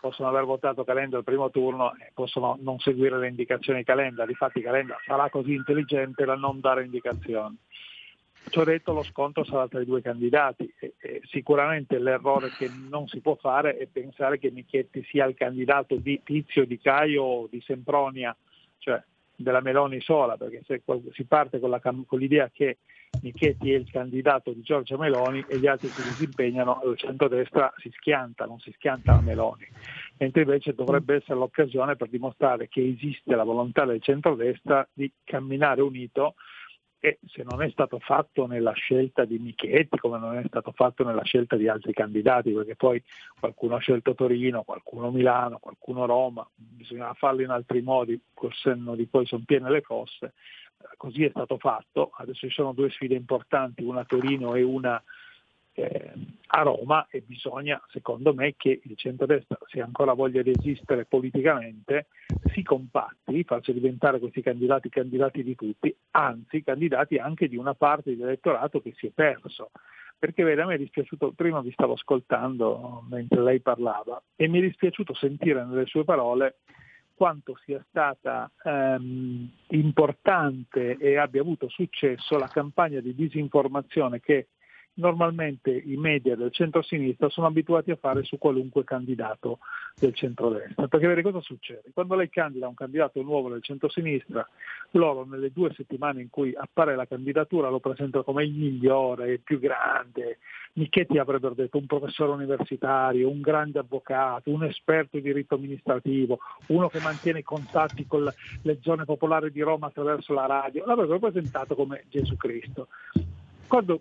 [0.00, 4.26] possono aver votato Calenda al primo turno e possono non seguire le indicazioni di Calenda,
[4.26, 7.56] difatti Calenda sarà così intelligente da non dare indicazioni.
[8.48, 13.06] Ciò detto lo scontro sarà tra i due candidati e, e sicuramente l'errore che non
[13.06, 17.46] si può fare è pensare che Michetti sia il candidato di Tizio, di Caio o
[17.48, 18.34] di Sempronia,
[18.78, 19.00] cioè
[19.42, 20.82] della Meloni sola, perché se
[21.12, 22.78] si parte con, la, con l'idea che
[23.20, 27.90] Michetti è il candidato di Giorgia Meloni e gli altri si disimpegnano, il centrodestra si
[27.94, 29.66] schianta, non si schianta la Meloni,
[30.18, 35.82] mentre invece dovrebbe essere l'occasione per dimostrare che esiste la volontà del centrodestra di camminare
[35.82, 36.34] unito
[37.00, 41.02] e se non è stato fatto nella scelta di Michetti, come non è stato fatto
[41.02, 43.02] nella scelta di altri candidati, perché poi
[43.38, 48.94] qualcuno ha scelto Torino, qualcuno Milano, qualcuno Roma, bisognava farlo in altri modi, col senno
[48.94, 50.34] di poi sono piene le fosse,
[50.98, 55.02] così è stato fatto, adesso ci sono due sfide importanti, una a Torino e una
[55.80, 56.12] eh,
[56.52, 62.06] a Roma e bisogna, secondo me, che il centrodestra, se ancora voglia di esistere politicamente,
[62.52, 68.16] si compatti, faccia diventare questi candidati candidati di tutti, anzi candidati anche di una parte
[68.16, 69.70] dell'elettorato che si è perso.
[70.18, 74.58] Perché vede, a me è dispiaciuto, prima vi stavo ascoltando mentre lei parlava, e mi
[74.58, 76.56] è dispiaciuto sentire nelle sue parole
[77.14, 84.48] quanto sia stata ehm, importante e abbia avuto successo la campagna di disinformazione che
[84.94, 89.58] normalmente i media del centro-sinistra sono abituati a fare su qualunque candidato
[89.98, 90.88] del centro-destra.
[90.88, 91.90] Perché vede cosa succede?
[91.92, 94.46] Quando lei candida un candidato nuovo del centro-sinistra,
[94.92, 99.40] loro nelle due settimane in cui appare la candidatura lo presentano come il migliore, il
[99.40, 100.38] più grande.
[100.74, 106.38] Michetti avrebbero detto un professore universitario, un grande avvocato, un esperto di diritto amministrativo,
[106.68, 108.24] uno che mantiene contatti con
[108.62, 112.88] le zone popolari di Roma attraverso la radio, l'avrebbero presentato come Gesù Cristo.
[113.70, 114.00] Quando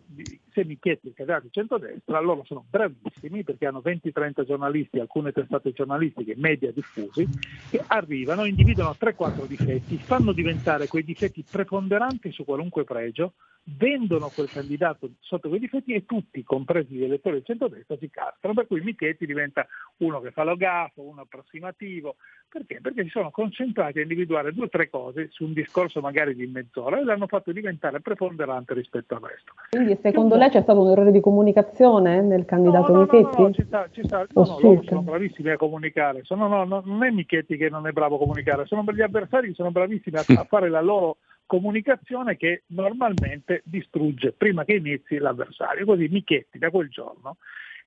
[0.51, 5.31] se mi chiedi il candidato di centrodestra, loro sono bravissimi perché hanno 20-30 giornalisti, alcune
[5.31, 7.27] testate giornalistiche, media diffusi,
[7.69, 14.49] che arrivano, individuano 3-4 difetti, fanno diventare quei difetti preponderanti su qualunque pregio vendono quel
[14.49, 18.81] candidato sotto quei difetti e tutti, compresi gli elettori del centrodestra, si cascano, per cui
[18.81, 19.67] Michetti diventa
[19.97, 22.15] uno che fa lo gafo, uno approssimativo,
[22.47, 22.79] perché?
[22.81, 26.47] Perché si sono concentrati a individuare due o tre cose su un discorso magari di
[26.47, 29.53] mezz'ora e l'hanno fatto diventare preponderante rispetto al resto.
[29.69, 33.41] Quindi secondo lei c'è stato un errore di comunicazione nel candidato no, no, Michetti?
[33.41, 34.25] No, no, ci sta, ci sta.
[34.33, 37.85] No, no, loro sono bravissimi a comunicare, sono, no, no, non è Michetti che non
[37.85, 41.17] è bravo a comunicare, sono gli avversari che sono bravissimi a, a fare la loro
[41.45, 45.85] comunicazione che normalmente distrugge prima che inizi l'avversario.
[45.85, 47.37] Così Michetti da quel giorno,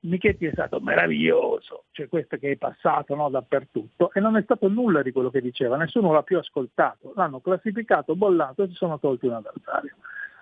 [0.03, 4.69] Michetti è stato meraviglioso, cioè questo che è passato no, dappertutto e non è stato
[4.69, 8.99] nulla di quello che diceva, nessuno l'ha più ascoltato, l'hanno classificato, bollato e si sono
[8.99, 9.95] tolti un avversario.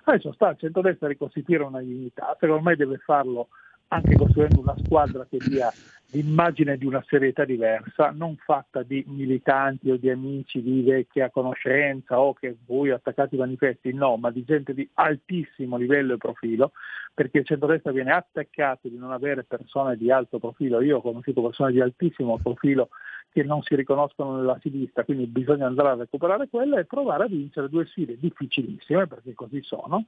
[0.04, 3.48] Adesso sta al centro-destra ricostituire una dignità, secondo me deve farlo
[3.92, 5.70] anche costruendo una squadra che dia
[6.12, 12.20] l'immagine di una serietà diversa, non fatta di militanti o di amici di vecchia conoscenza
[12.20, 16.72] o che voi attaccati ai manifesti, no, ma di gente di altissimo livello e profilo,
[17.14, 20.80] perché il centrodestra viene attaccato di non avere persone di alto profilo.
[20.80, 22.90] Io ho conosciuto persone di altissimo profilo
[23.32, 27.28] che non si riconoscono nella sinistra, quindi bisogna andare a recuperare quella e provare a
[27.28, 30.06] vincere due sfide difficilissime, perché così sono,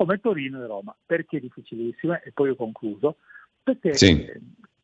[0.00, 0.96] come Torino e Roma.
[1.04, 2.22] Perché difficilissime?
[2.24, 3.16] E poi ho concluso.
[3.62, 4.26] Perché sì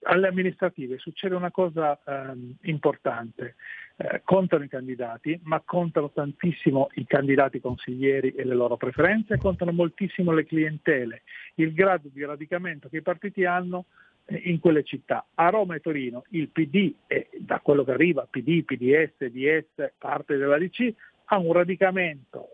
[0.09, 3.57] alle amministrative succede una cosa ehm, importante,
[3.97, 9.73] eh, contano i candidati, ma contano tantissimo i candidati consiglieri e le loro preferenze, contano
[9.73, 11.23] moltissimo le clientele,
[11.57, 13.87] il grado di radicamento che i partiti hanno
[14.29, 15.27] in quelle città.
[15.35, 20.37] A Roma e Torino il PD, e da quello che arriva, PD, PDS, DS, parte
[20.37, 20.95] della DC,
[21.27, 22.51] ha un radicamento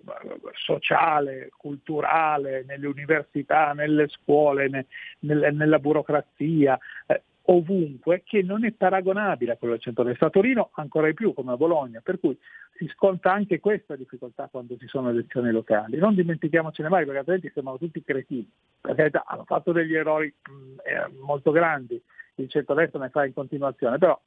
[0.65, 4.87] sociale, culturale, nelle università, nelle scuole, ne,
[5.21, 10.29] nel, nella burocrazia, eh, ovunque, che non è paragonabile a quello del centro-destra.
[10.29, 12.39] A Torino ancora di più, come a Bologna, per cui
[12.77, 15.99] si sconta anche questa difficoltà quando ci sono elezioni locali.
[15.99, 18.51] Non dimentichiamocene mai, perché altrimenti sembrano tutti cretini.
[18.81, 22.01] Perché hanno fatto degli errori mh, eh, molto grandi,
[22.37, 24.19] il centro-destra ne fa in continuazione, però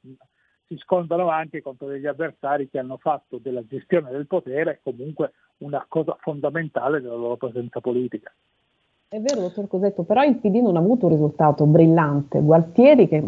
[0.66, 5.84] si scontano anche contro degli avversari che hanno fatto della gestione del potere comunque una
[5.88, 8.32] cosa fondamentale della loro presenza politica.
[9.08, 12.40] È vero, dottor Cosetto, però il PD non ha avuto un risultato brillante.
[12.40, 13.22] Gualtieri, che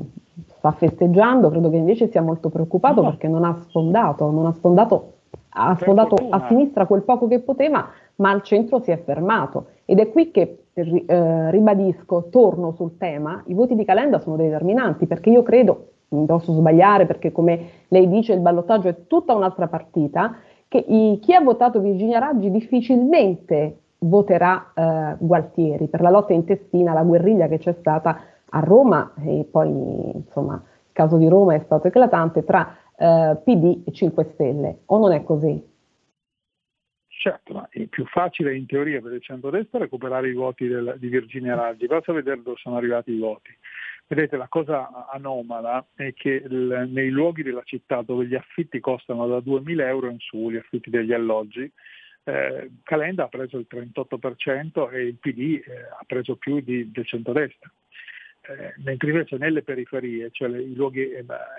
[0.46, 3.10] sta festeggiando, credo che invece sia molto preoccupato no.
[3.10, 5.12] perché non ha sfondato, non ha sfondato,
[5.50, 9.68] ha sfondato a sinistra quel poco che poteva, ma al centro si è fermato.
[9.84, 15.06] Ed è qui che eh, ribadisco, torno sul tema, i voti di Calenda sono determinanti
[15.06, 20.36] perché io credo posso sbagliare perché come lei dice il ballottaggio è tutta un'altra partita,
[20.68, 26.92] che i, chi ha votato Virginia Raggi difficilmente voterà eh, Gualtieri per la lotta intestina,
[26.92, 29.68] la guerriglia che c'è stata a Roma e poi
[30.14, 34.98] insomma il caso di Roma è stato eclatante tra eh, PD e 5 Stelle, o
[34.98, 35.76] non è così?
[37.06, 41.08] Certo, ma è più facile in teoria per il centro-destra recuperare i voti del, di
[41.08, 43.50] Virginia Raggi, basta vedere dove sono arrivati i voti.
[44.10, 49.26] Vedete, la cosa anomala è che il, nei luoghi della città dove gli affitti costano
[49.26, 51.70] da 2.000 euro in su, gli affitti degli alloggi,
[52.24, 57.06] eh, Calenda ha preso il 38% e il PD eh, ha preso più di, del
[57.06, 57.70] centrodestra.
[58.48, 61.06] Eh, mentre invece nelle periferie, cioè i luoghi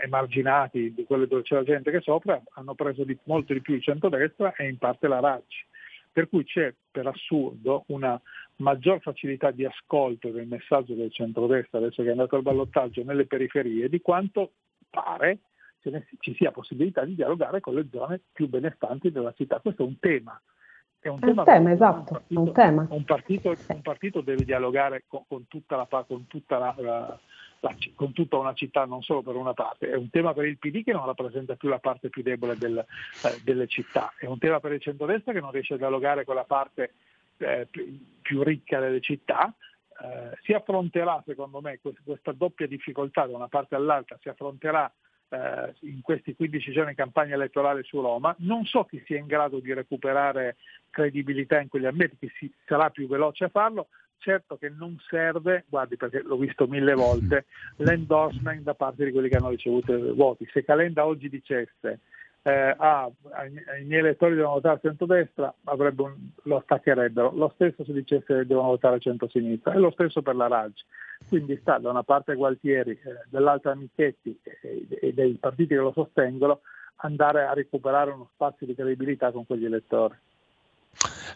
[0.01, 3.75] emarginati, di quelle dove c'è la gente che soffre, hanno preso di, molto di più
[3.75, 5.63] il centrodestra e in parte la Raggi.
[6.11, 8.19] Per cui c'è per assurdo una
[8.59, 13.25] maggior facilità di ascolto del messaggio del centrodestra adesso che è andato al ballottaggio nelle
[13.25, 14.51] periferie di quanto
[14.89, 15.39] pare
[16.19, 19.59] ci sia possibilità di dialogare con le zone più benestanti della città.
[19.59, 20.39] Questo è un tema.
[20.99, 22.87] È un, tema, tema esatto, un partito, un, tema.
[22.89, 27.19] Un, partito, un partito, deve dialogare con, con tutta, la, con tutta la, la
[27.61, 29.89] la, con tutta una città, non solo per una parte.
[29.89, 32.77] È un tema per il PD che non rappresenta più la parte più debole del,
[32.77, 36.35] eh, delle città, è un tema per il centrodestra che non riesce a dialogare con
[36.35, 36.93] la parte
[37.39, 37.67] eh,
[38.21, 39.53] più ricca delle città.
[40.01, 44.91] Eh, si affronterà, secondo me, questa doppia difficoltà da una parte all'altra, si affronterà
[45.29, 48.35] eh, in questi 15 giorni di campagna elettorale su Roma.
[48.39, 50.57] Non so chi sia in grado di recuperare
[50.89, 53.87] credibilità in quegli ambienti, chi si, sarà più veloce a farlo,
[54.19, 57.45] certo che non serve, guardi perché l'ho visto mille volte,
[57.77, 60.47] l'endorsement da parte di quelli che hanno ricevuto i voti.
[60.51, 61.99] Se Calenda oggi dicesse
[62.41, 63.09] eh, ah,
[63.79, 67.31] i miei elettori devono votare a centrodestra, un, lo attaccherebbero.
[67.33, 70.83] Lo stesso se dicesse che devono votare a centro-sinistra, e lo stesso per la Raggi.
[71.27, 75.91] Quindi sta da una parte Gualtieri, eh, dall'altra Michetti e, e dei partiti che lo
[75.91, 76.61] sostengono
[77.01, 80.15] andare a recuperare uno spazio di credibilità con quegli elettori.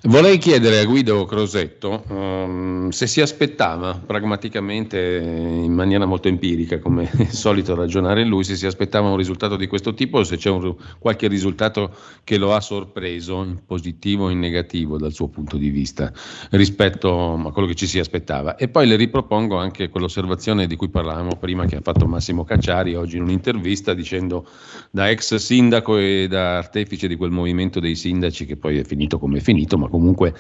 [0.06, 7.08] Vorrei chiedere a Guido Crosetto um, se si aspettava pragmaticamente, in maniera molto empirica, come
[7.10, 10.50] è solito ragionare lui, se si aspettava un risultato di questo tipo o se c'è
[10.50, 11.96] un, qualche risultato
[12.26, 16.12] che lo ha sorpreso, in positivo o in negativo dal suo punto di vista,
[16.50, 18.58] rispetto a quello che ci si aspettava.
[18.58, 22.94] E poi le ripropongo anche quell'osservazione di cui parlavamo prima che ha fatto Massimo Cacciari
[22.94, 24.46] oggi in un'intervista dicendo
[24.92, 29.18] da ex sindaco e da artefice di quel movimento dei sindaci che poi è finito
[29.18, 30.34] come è finito, ma comunque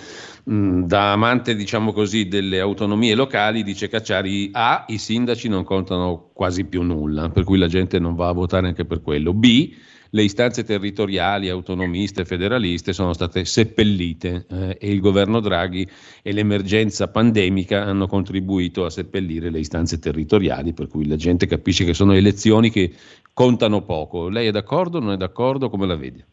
[0.46, 6.30] mh, da amante diciamo così delle autonomie locali dice Cacciari A, i sindaci non contano
[6.34, 9.34] quasi più nulla, per cui la gente non va a votare anche per quello.
[9.34, 9.74] B,
[10.12, 15.88] le istanze territoriali, autonomiste, federaliste sono state seppellite eh, e il governo Draghi
[16.22, 21.84] e l'emergenza pandemica hanno contribuito a seppellire le istanze territoriali, per cui la gente capisce
[21.84, 22.94] che sono elezioni che
[23.34, 24.30] contano poco.
[24.30, 25.00] Lei è d'accordo?
[25.00, 25.70] Non è d'accordo?
[25.70, 26.28] Come la vede?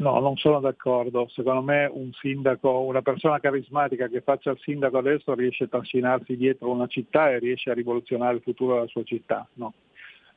[0.00, 1.28] No, non sono d'accordo.
[1.28, 6.36] Secondo me un sindaco, una persona carismatica che faccia il sindaco adesso riesce a trascinarsi
[6.36, 9.46] dietro una città e riesce a rivoluzionare il futuro della sua città.
[9.54, 9.74] No.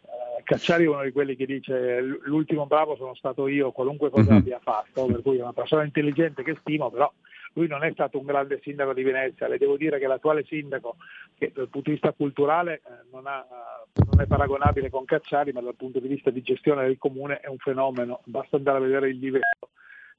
[0.04, 4.32] Eh, Cacciari è uno di quelli che dice l'ultimo bravo sono stato io, qualunque cosa
[4.32, 4.40] mm-hmm.
[4.40, 7.10] abbia fatto, per cui è una persona intelligente che stimo, però
[7.54, 10.98] lui non è stato un grande sindaco di Venezia, le devo dire che l'attuale sindaco,
[11.38, 13.46] che dal punto di vista culturale eh, non, ha,
[13.94, 17.48] non, è paragonabile con Cacciari, ma dal punto di vista di gestione del comune è
[17.48, 19.70] un fenomeno, basta andare a vedere il livello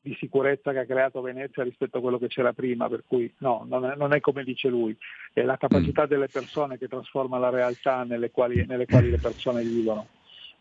[0.00, 3.64] di sicurezza che ha creato Venezia rispetto a quello che c'era prima, per cui no,
[3.66, 4.94] non è, non è come dice lui,
[5.32, 6.08] è la capacità mm.
[6.08, 10.06] delle persone che trasforma la realtà nelle quali, nelle quali le persone vivono.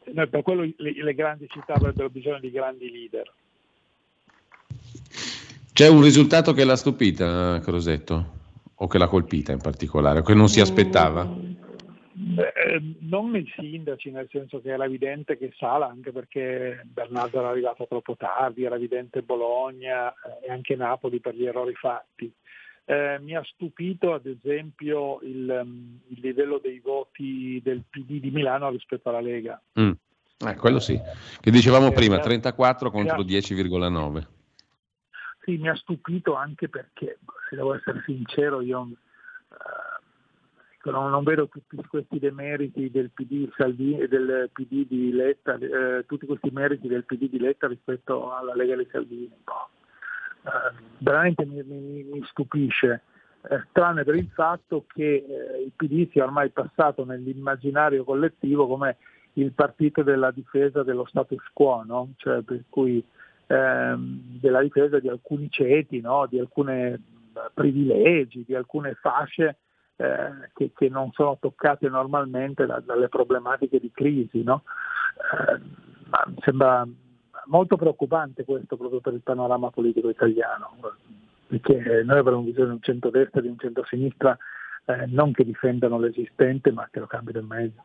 [0.03, 3.31] Per quello le, le grandi città avrebbero bisogno di grandi leader.
[5.73, 8.41] C'è un risultato che l'ha stupita, Crosetto?
[8.75, 11.23] O che l'ha colpita in particolare, o che non si aspettava?
[11.25, 17.49] Eh, non nei sindaci, nel senso che era evidente che Sala, anche perché Bernardo era
[17.49, 22.31] arrivato troppo tardi, era evidente Bologna eh, e anche Napoli per gli errori fatti.
[22.85, 28.29] Eh, mi ha stupito ad esempio il, um, il, livello dei voti del PD di
[28.29, 29.59] Milano rispetto alla Lega.
[29.79, 29.91] Mm.
[30.45, 30.99] Eh, quello sì,
[31.39, 34.32] che dicevamo eh, prima, 34 contro 10,9.
[35.43, 37.19] Sì, mi ha stupito anche perché,
[37.49, 38.87] se devo essere sincero, io
[39.49, 46.05] eh, non, non, vedo tutti questi demeriti del PD, Salvini, del PD di Letta, eh,
[46.07, 49.35] tutti questi meriti del PD di Letta rispetto alla Lega di Salvini.
[49.45, 49.69] No.
[50.43, 53.01] Eh, veramente mi, mi, mi stupisce,
[53.49, 58.95] eh, tranne per il fatto che eh, il PD sia ormai passato nell'immaginario collettivo come
[59.33, 62.13] il partito della difesa dello status quo, no?
[62.15, 63.03] cioè, per cui
[63.47, 66.25] ehm, della difesa di alcuni ceti, no?
[66.27, 66.95] di alcuni
[67.53, 69.57] privilegi, di alcune fasce
[69.95, 74.43] eh, che, che, non sono toccate normalmente da, dalle problematiche di crisi.
[74.43, 74.63] No?
[75.17, 75.59] Eh,
[76.09, 76.87] ma mi sembra
[77.45, 80.77] molto preoccupante questo proprio per il panorama politico italiano,
[81.47, 84.37] perché noi avremo bisogno di un centro-destra e di un centro-sinistra
[84.85, 87.83] eh, non che difendano l'esistente ma che lo cambino in meglio.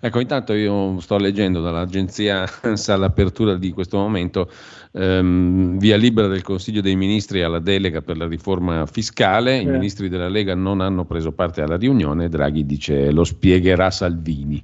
[0.00, 4.50] Ecco, intanto io sto leggendo dall'agenzia ANSA all'apertura di questo momento
[4.92, 9.58] ehm, via libera del Consiglio dei Ministri alla delega per la riforma fiscale.
[9.58, 9.70] I eh.
[9.70, 12.28] ministri della Lega non hanno preso parte alla riunione.
[12.28, 14.62] Draghi dice lo spiegherà Salvini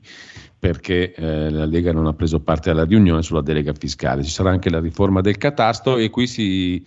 [0.59, 4.23] perché eh, la Lega non ha preso parte alla riunione sulla delega fiscale.
[4.23, 6.87] Ci sarà anche la riforma del catasto e qui si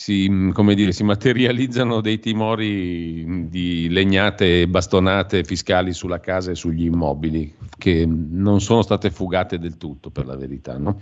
[0.00, 6.54] si, mm, dire, si, materializzano dei timori di legnate e bastonate fiscali sulla casa e
[6.54, 10.78] sugli immobili che non sono state fugate del tutto per la verità.
[10.78, 10.98] No?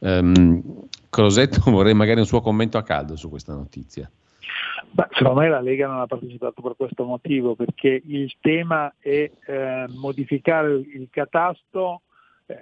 [0.00, 4.10] Um, Crosetto vorrei magari un suo commento a caldo su questa notizia.
[4.90, 9.30] Beh, secondo me la Lega non ha partecipato per questo motivo, perché il tema è
[9.46, 12.00] eh, modificare il catasto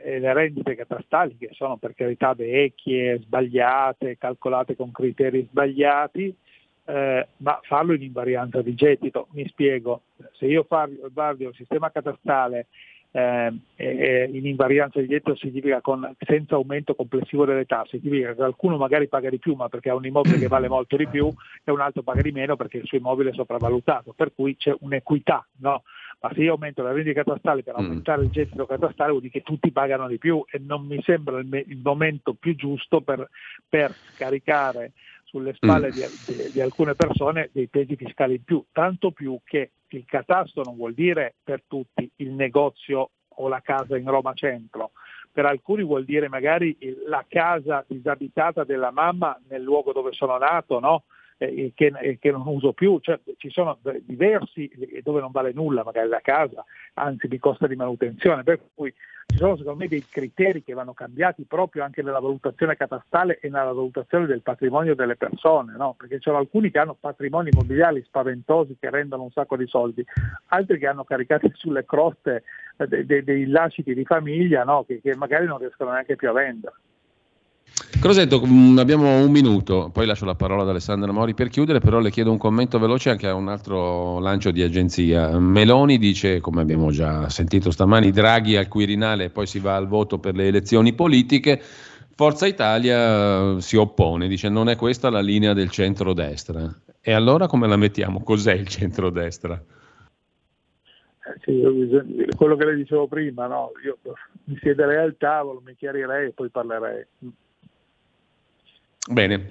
[0.05, 6.35] le rendite catastali che sono per carità vecchie, sbagliate, calcolate con criteri sbagliati,
[6.85, 9.29] eh, ma farlo in invarianza di gettito.
[9.33, 10.67] Mi spiego, se io
[11.13, 12.67] guardo il sistema catastale
[13.11, 18.77] eh, in invarianza di gettito significa con, senza aumento complessivo delle tasse, significa che qualcuno
[18.77, 21.33] magari paga di più ma perché ha un immobile che vale molto di più
[21.65, 24.75] e un altro paga di meno perché il suo immobile è sopravvalutato, per cui c'è
[24.81, 25.47] un'equità.
[25.59, 25.83] No?
[26.21, 27.85] Ma se io aumento la vendita catastale per mm.
[27.85, 31.39] aumentare il gettito catastale vuol dire che tutti pagano di più e non mi sembra
[31.39, 33.29] il, me- il momento più giusto per,
[33.69, 34.93] per scaricare
[35.25, 35.91] sulle spalle mm.
[35.91, 40.63] di, di, di, alcune persone dei pesi fiscali in più, tanto più che il catasto
[40.63, 43.11] non vuol dire per tutti il negozio
[43.41, 44.93] o la casa in Roma Centro,
[45.31, 50.81] per alcuni vuol dire magari la casa disabitata della mamma nel luogo dove sono nato,
[50.81, 51.05] no?
[51.39, 54.71] Eh, che, eh, che, non uso più, cioè, ci sono diversi
[55.03, 56.65] dove non vale nulla magari la casa,
[56.95, 58.93] anzi mi costa di manutenzione, per cui
[59.31, 63.51] ci sono secondo me dei criteri che vanno cambiati proprio anche nella valutazione catastale e
[63.51, 65.95] nella valutazione del patrimonio delle persone, no?
[65.97, 70.05] perché ci sono alcuni che hanno patrimoni immobiliari spaventosi che rendono un sacco di soldi,
[70.47, 72.43] altri che hanno caricati sulle croste
[72.79, 74.85] eh, dei, dei, dei lasciti di famiglia no?
[74.85, 76.75] che, che magari non riescono neanche più a vendere.
[78.01, 81.99] Crosetto, mm, abbiamo un minuto, poi lascio la parola ad Alessandra Mori per chiudere, però
[81.99, 85.39] le chiedo un commento veloce anche a un altro lancio di agenzia.
[85.39, 89.89] Meloni dice, come abbiamo già sentito stamani, Draghi al Quirinale e poi si va al
[89.89, 91.61] voto per le elezioni politiche.
[92.15, 96.69] Forza Italia eh, si oppone, dice non è questa la linea del centrodestra.
[97.01, 98.23] E allora come la mettiamo?
[98.23, 99.61] Cos'è il centrodestra?
[101.45, 103.73] Eh, quello che le dicevo prima, no?
[103.85, 103.99] io
[104.45, 107.07] mi siederei al tavolo, mi chiarirei e poi parlerei.
[109.11, 109.47] Bene,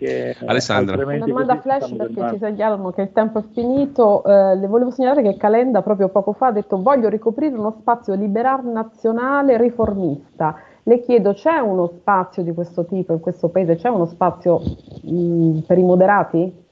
[0.46, 1.04] Alessandra.
[1.04, 4.24] Una domanda flash perché ci segnalano che il tempo è finito.
[4.24, 8.14] Eh, le volevo segnalare che Calenda proprio poco fa ha detto voglio ricoprire uno spazio
[8.14, 10.62] liberal nazionale riformista.
[10.84, 13.76] Le chiedo, c'è uno spazio di questo tipo in questo paese?
[13.76, 14.62] C'è uno spazio
[15.02, 16.66] mh, per i moderati?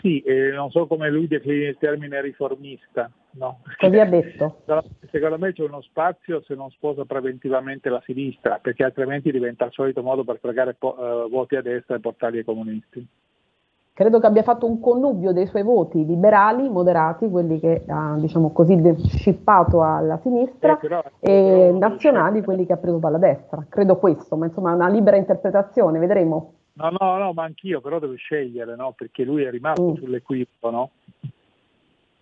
[0.00, 3.10] Sì, eh, non so come lui definisce il termine riformista.
[3.32, 3.60] No.
[3.78, 4.62] Così ha detto.
[5.10, 9.72] Secondo me c'è uno spazio se non sposa preventivamente la sinistra, perché altrimenti diventa il
[9.72, 13.06] solito modo per fregare po- uh, voti a destra e portarli ai comunisti.
[13.92, 18.50] Credo che abbia fatto un connubio dei suoi voti liberali, moderati, quelli che ha diciamo
[18.50, 23.66] così scippato alla sinistra, eh, però, e però, nazionali, quelli che ha preso dalla destra.
[23.68, 26.54] Credo questo, ma insomma è una libera interpretazione, vedremo.
[26.72, 28.94] No, no, no, ma anch'io però devo scegliere, no?
[28.96, 29.94] Perché lui è rimasto mm.
[29.96, 30.90] sull'equipo, no?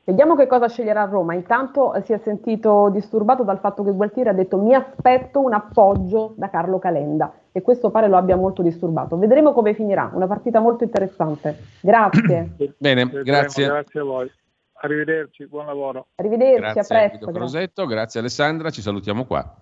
[0.09, 1.34] Vediamo che cosa sceglierà Roma.
[1.34, 5.52] Intanto eh, si è sentito disturbato dal fatto che Gualtieri ha detto mi aspetto un
[5.52, 9.18] appoggio da Carlo Calenda e questo pare lo abbia molto disturbato.
[9.18, 11.59] Vedremo come finirà, una partita molto interessante.
[11.82, 12.54] Grazie.
[12.78, 13.66] Bene, grazie.
[13.66, 14.32] Grazie a voi.
[14.80, 16.06] Arrivederci, buon lavoro.
[16.14, 17.30] Arrivederci, Grazie a presto.
[17.30, 19.56] Crosetto, grazie Alessandra, ci salutiamo qua.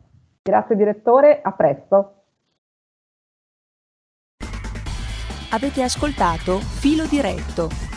[0.45, 2.13] Grazie direttore, a presto.
[5.51, 7.96] Avete ascoltato Filo Diretto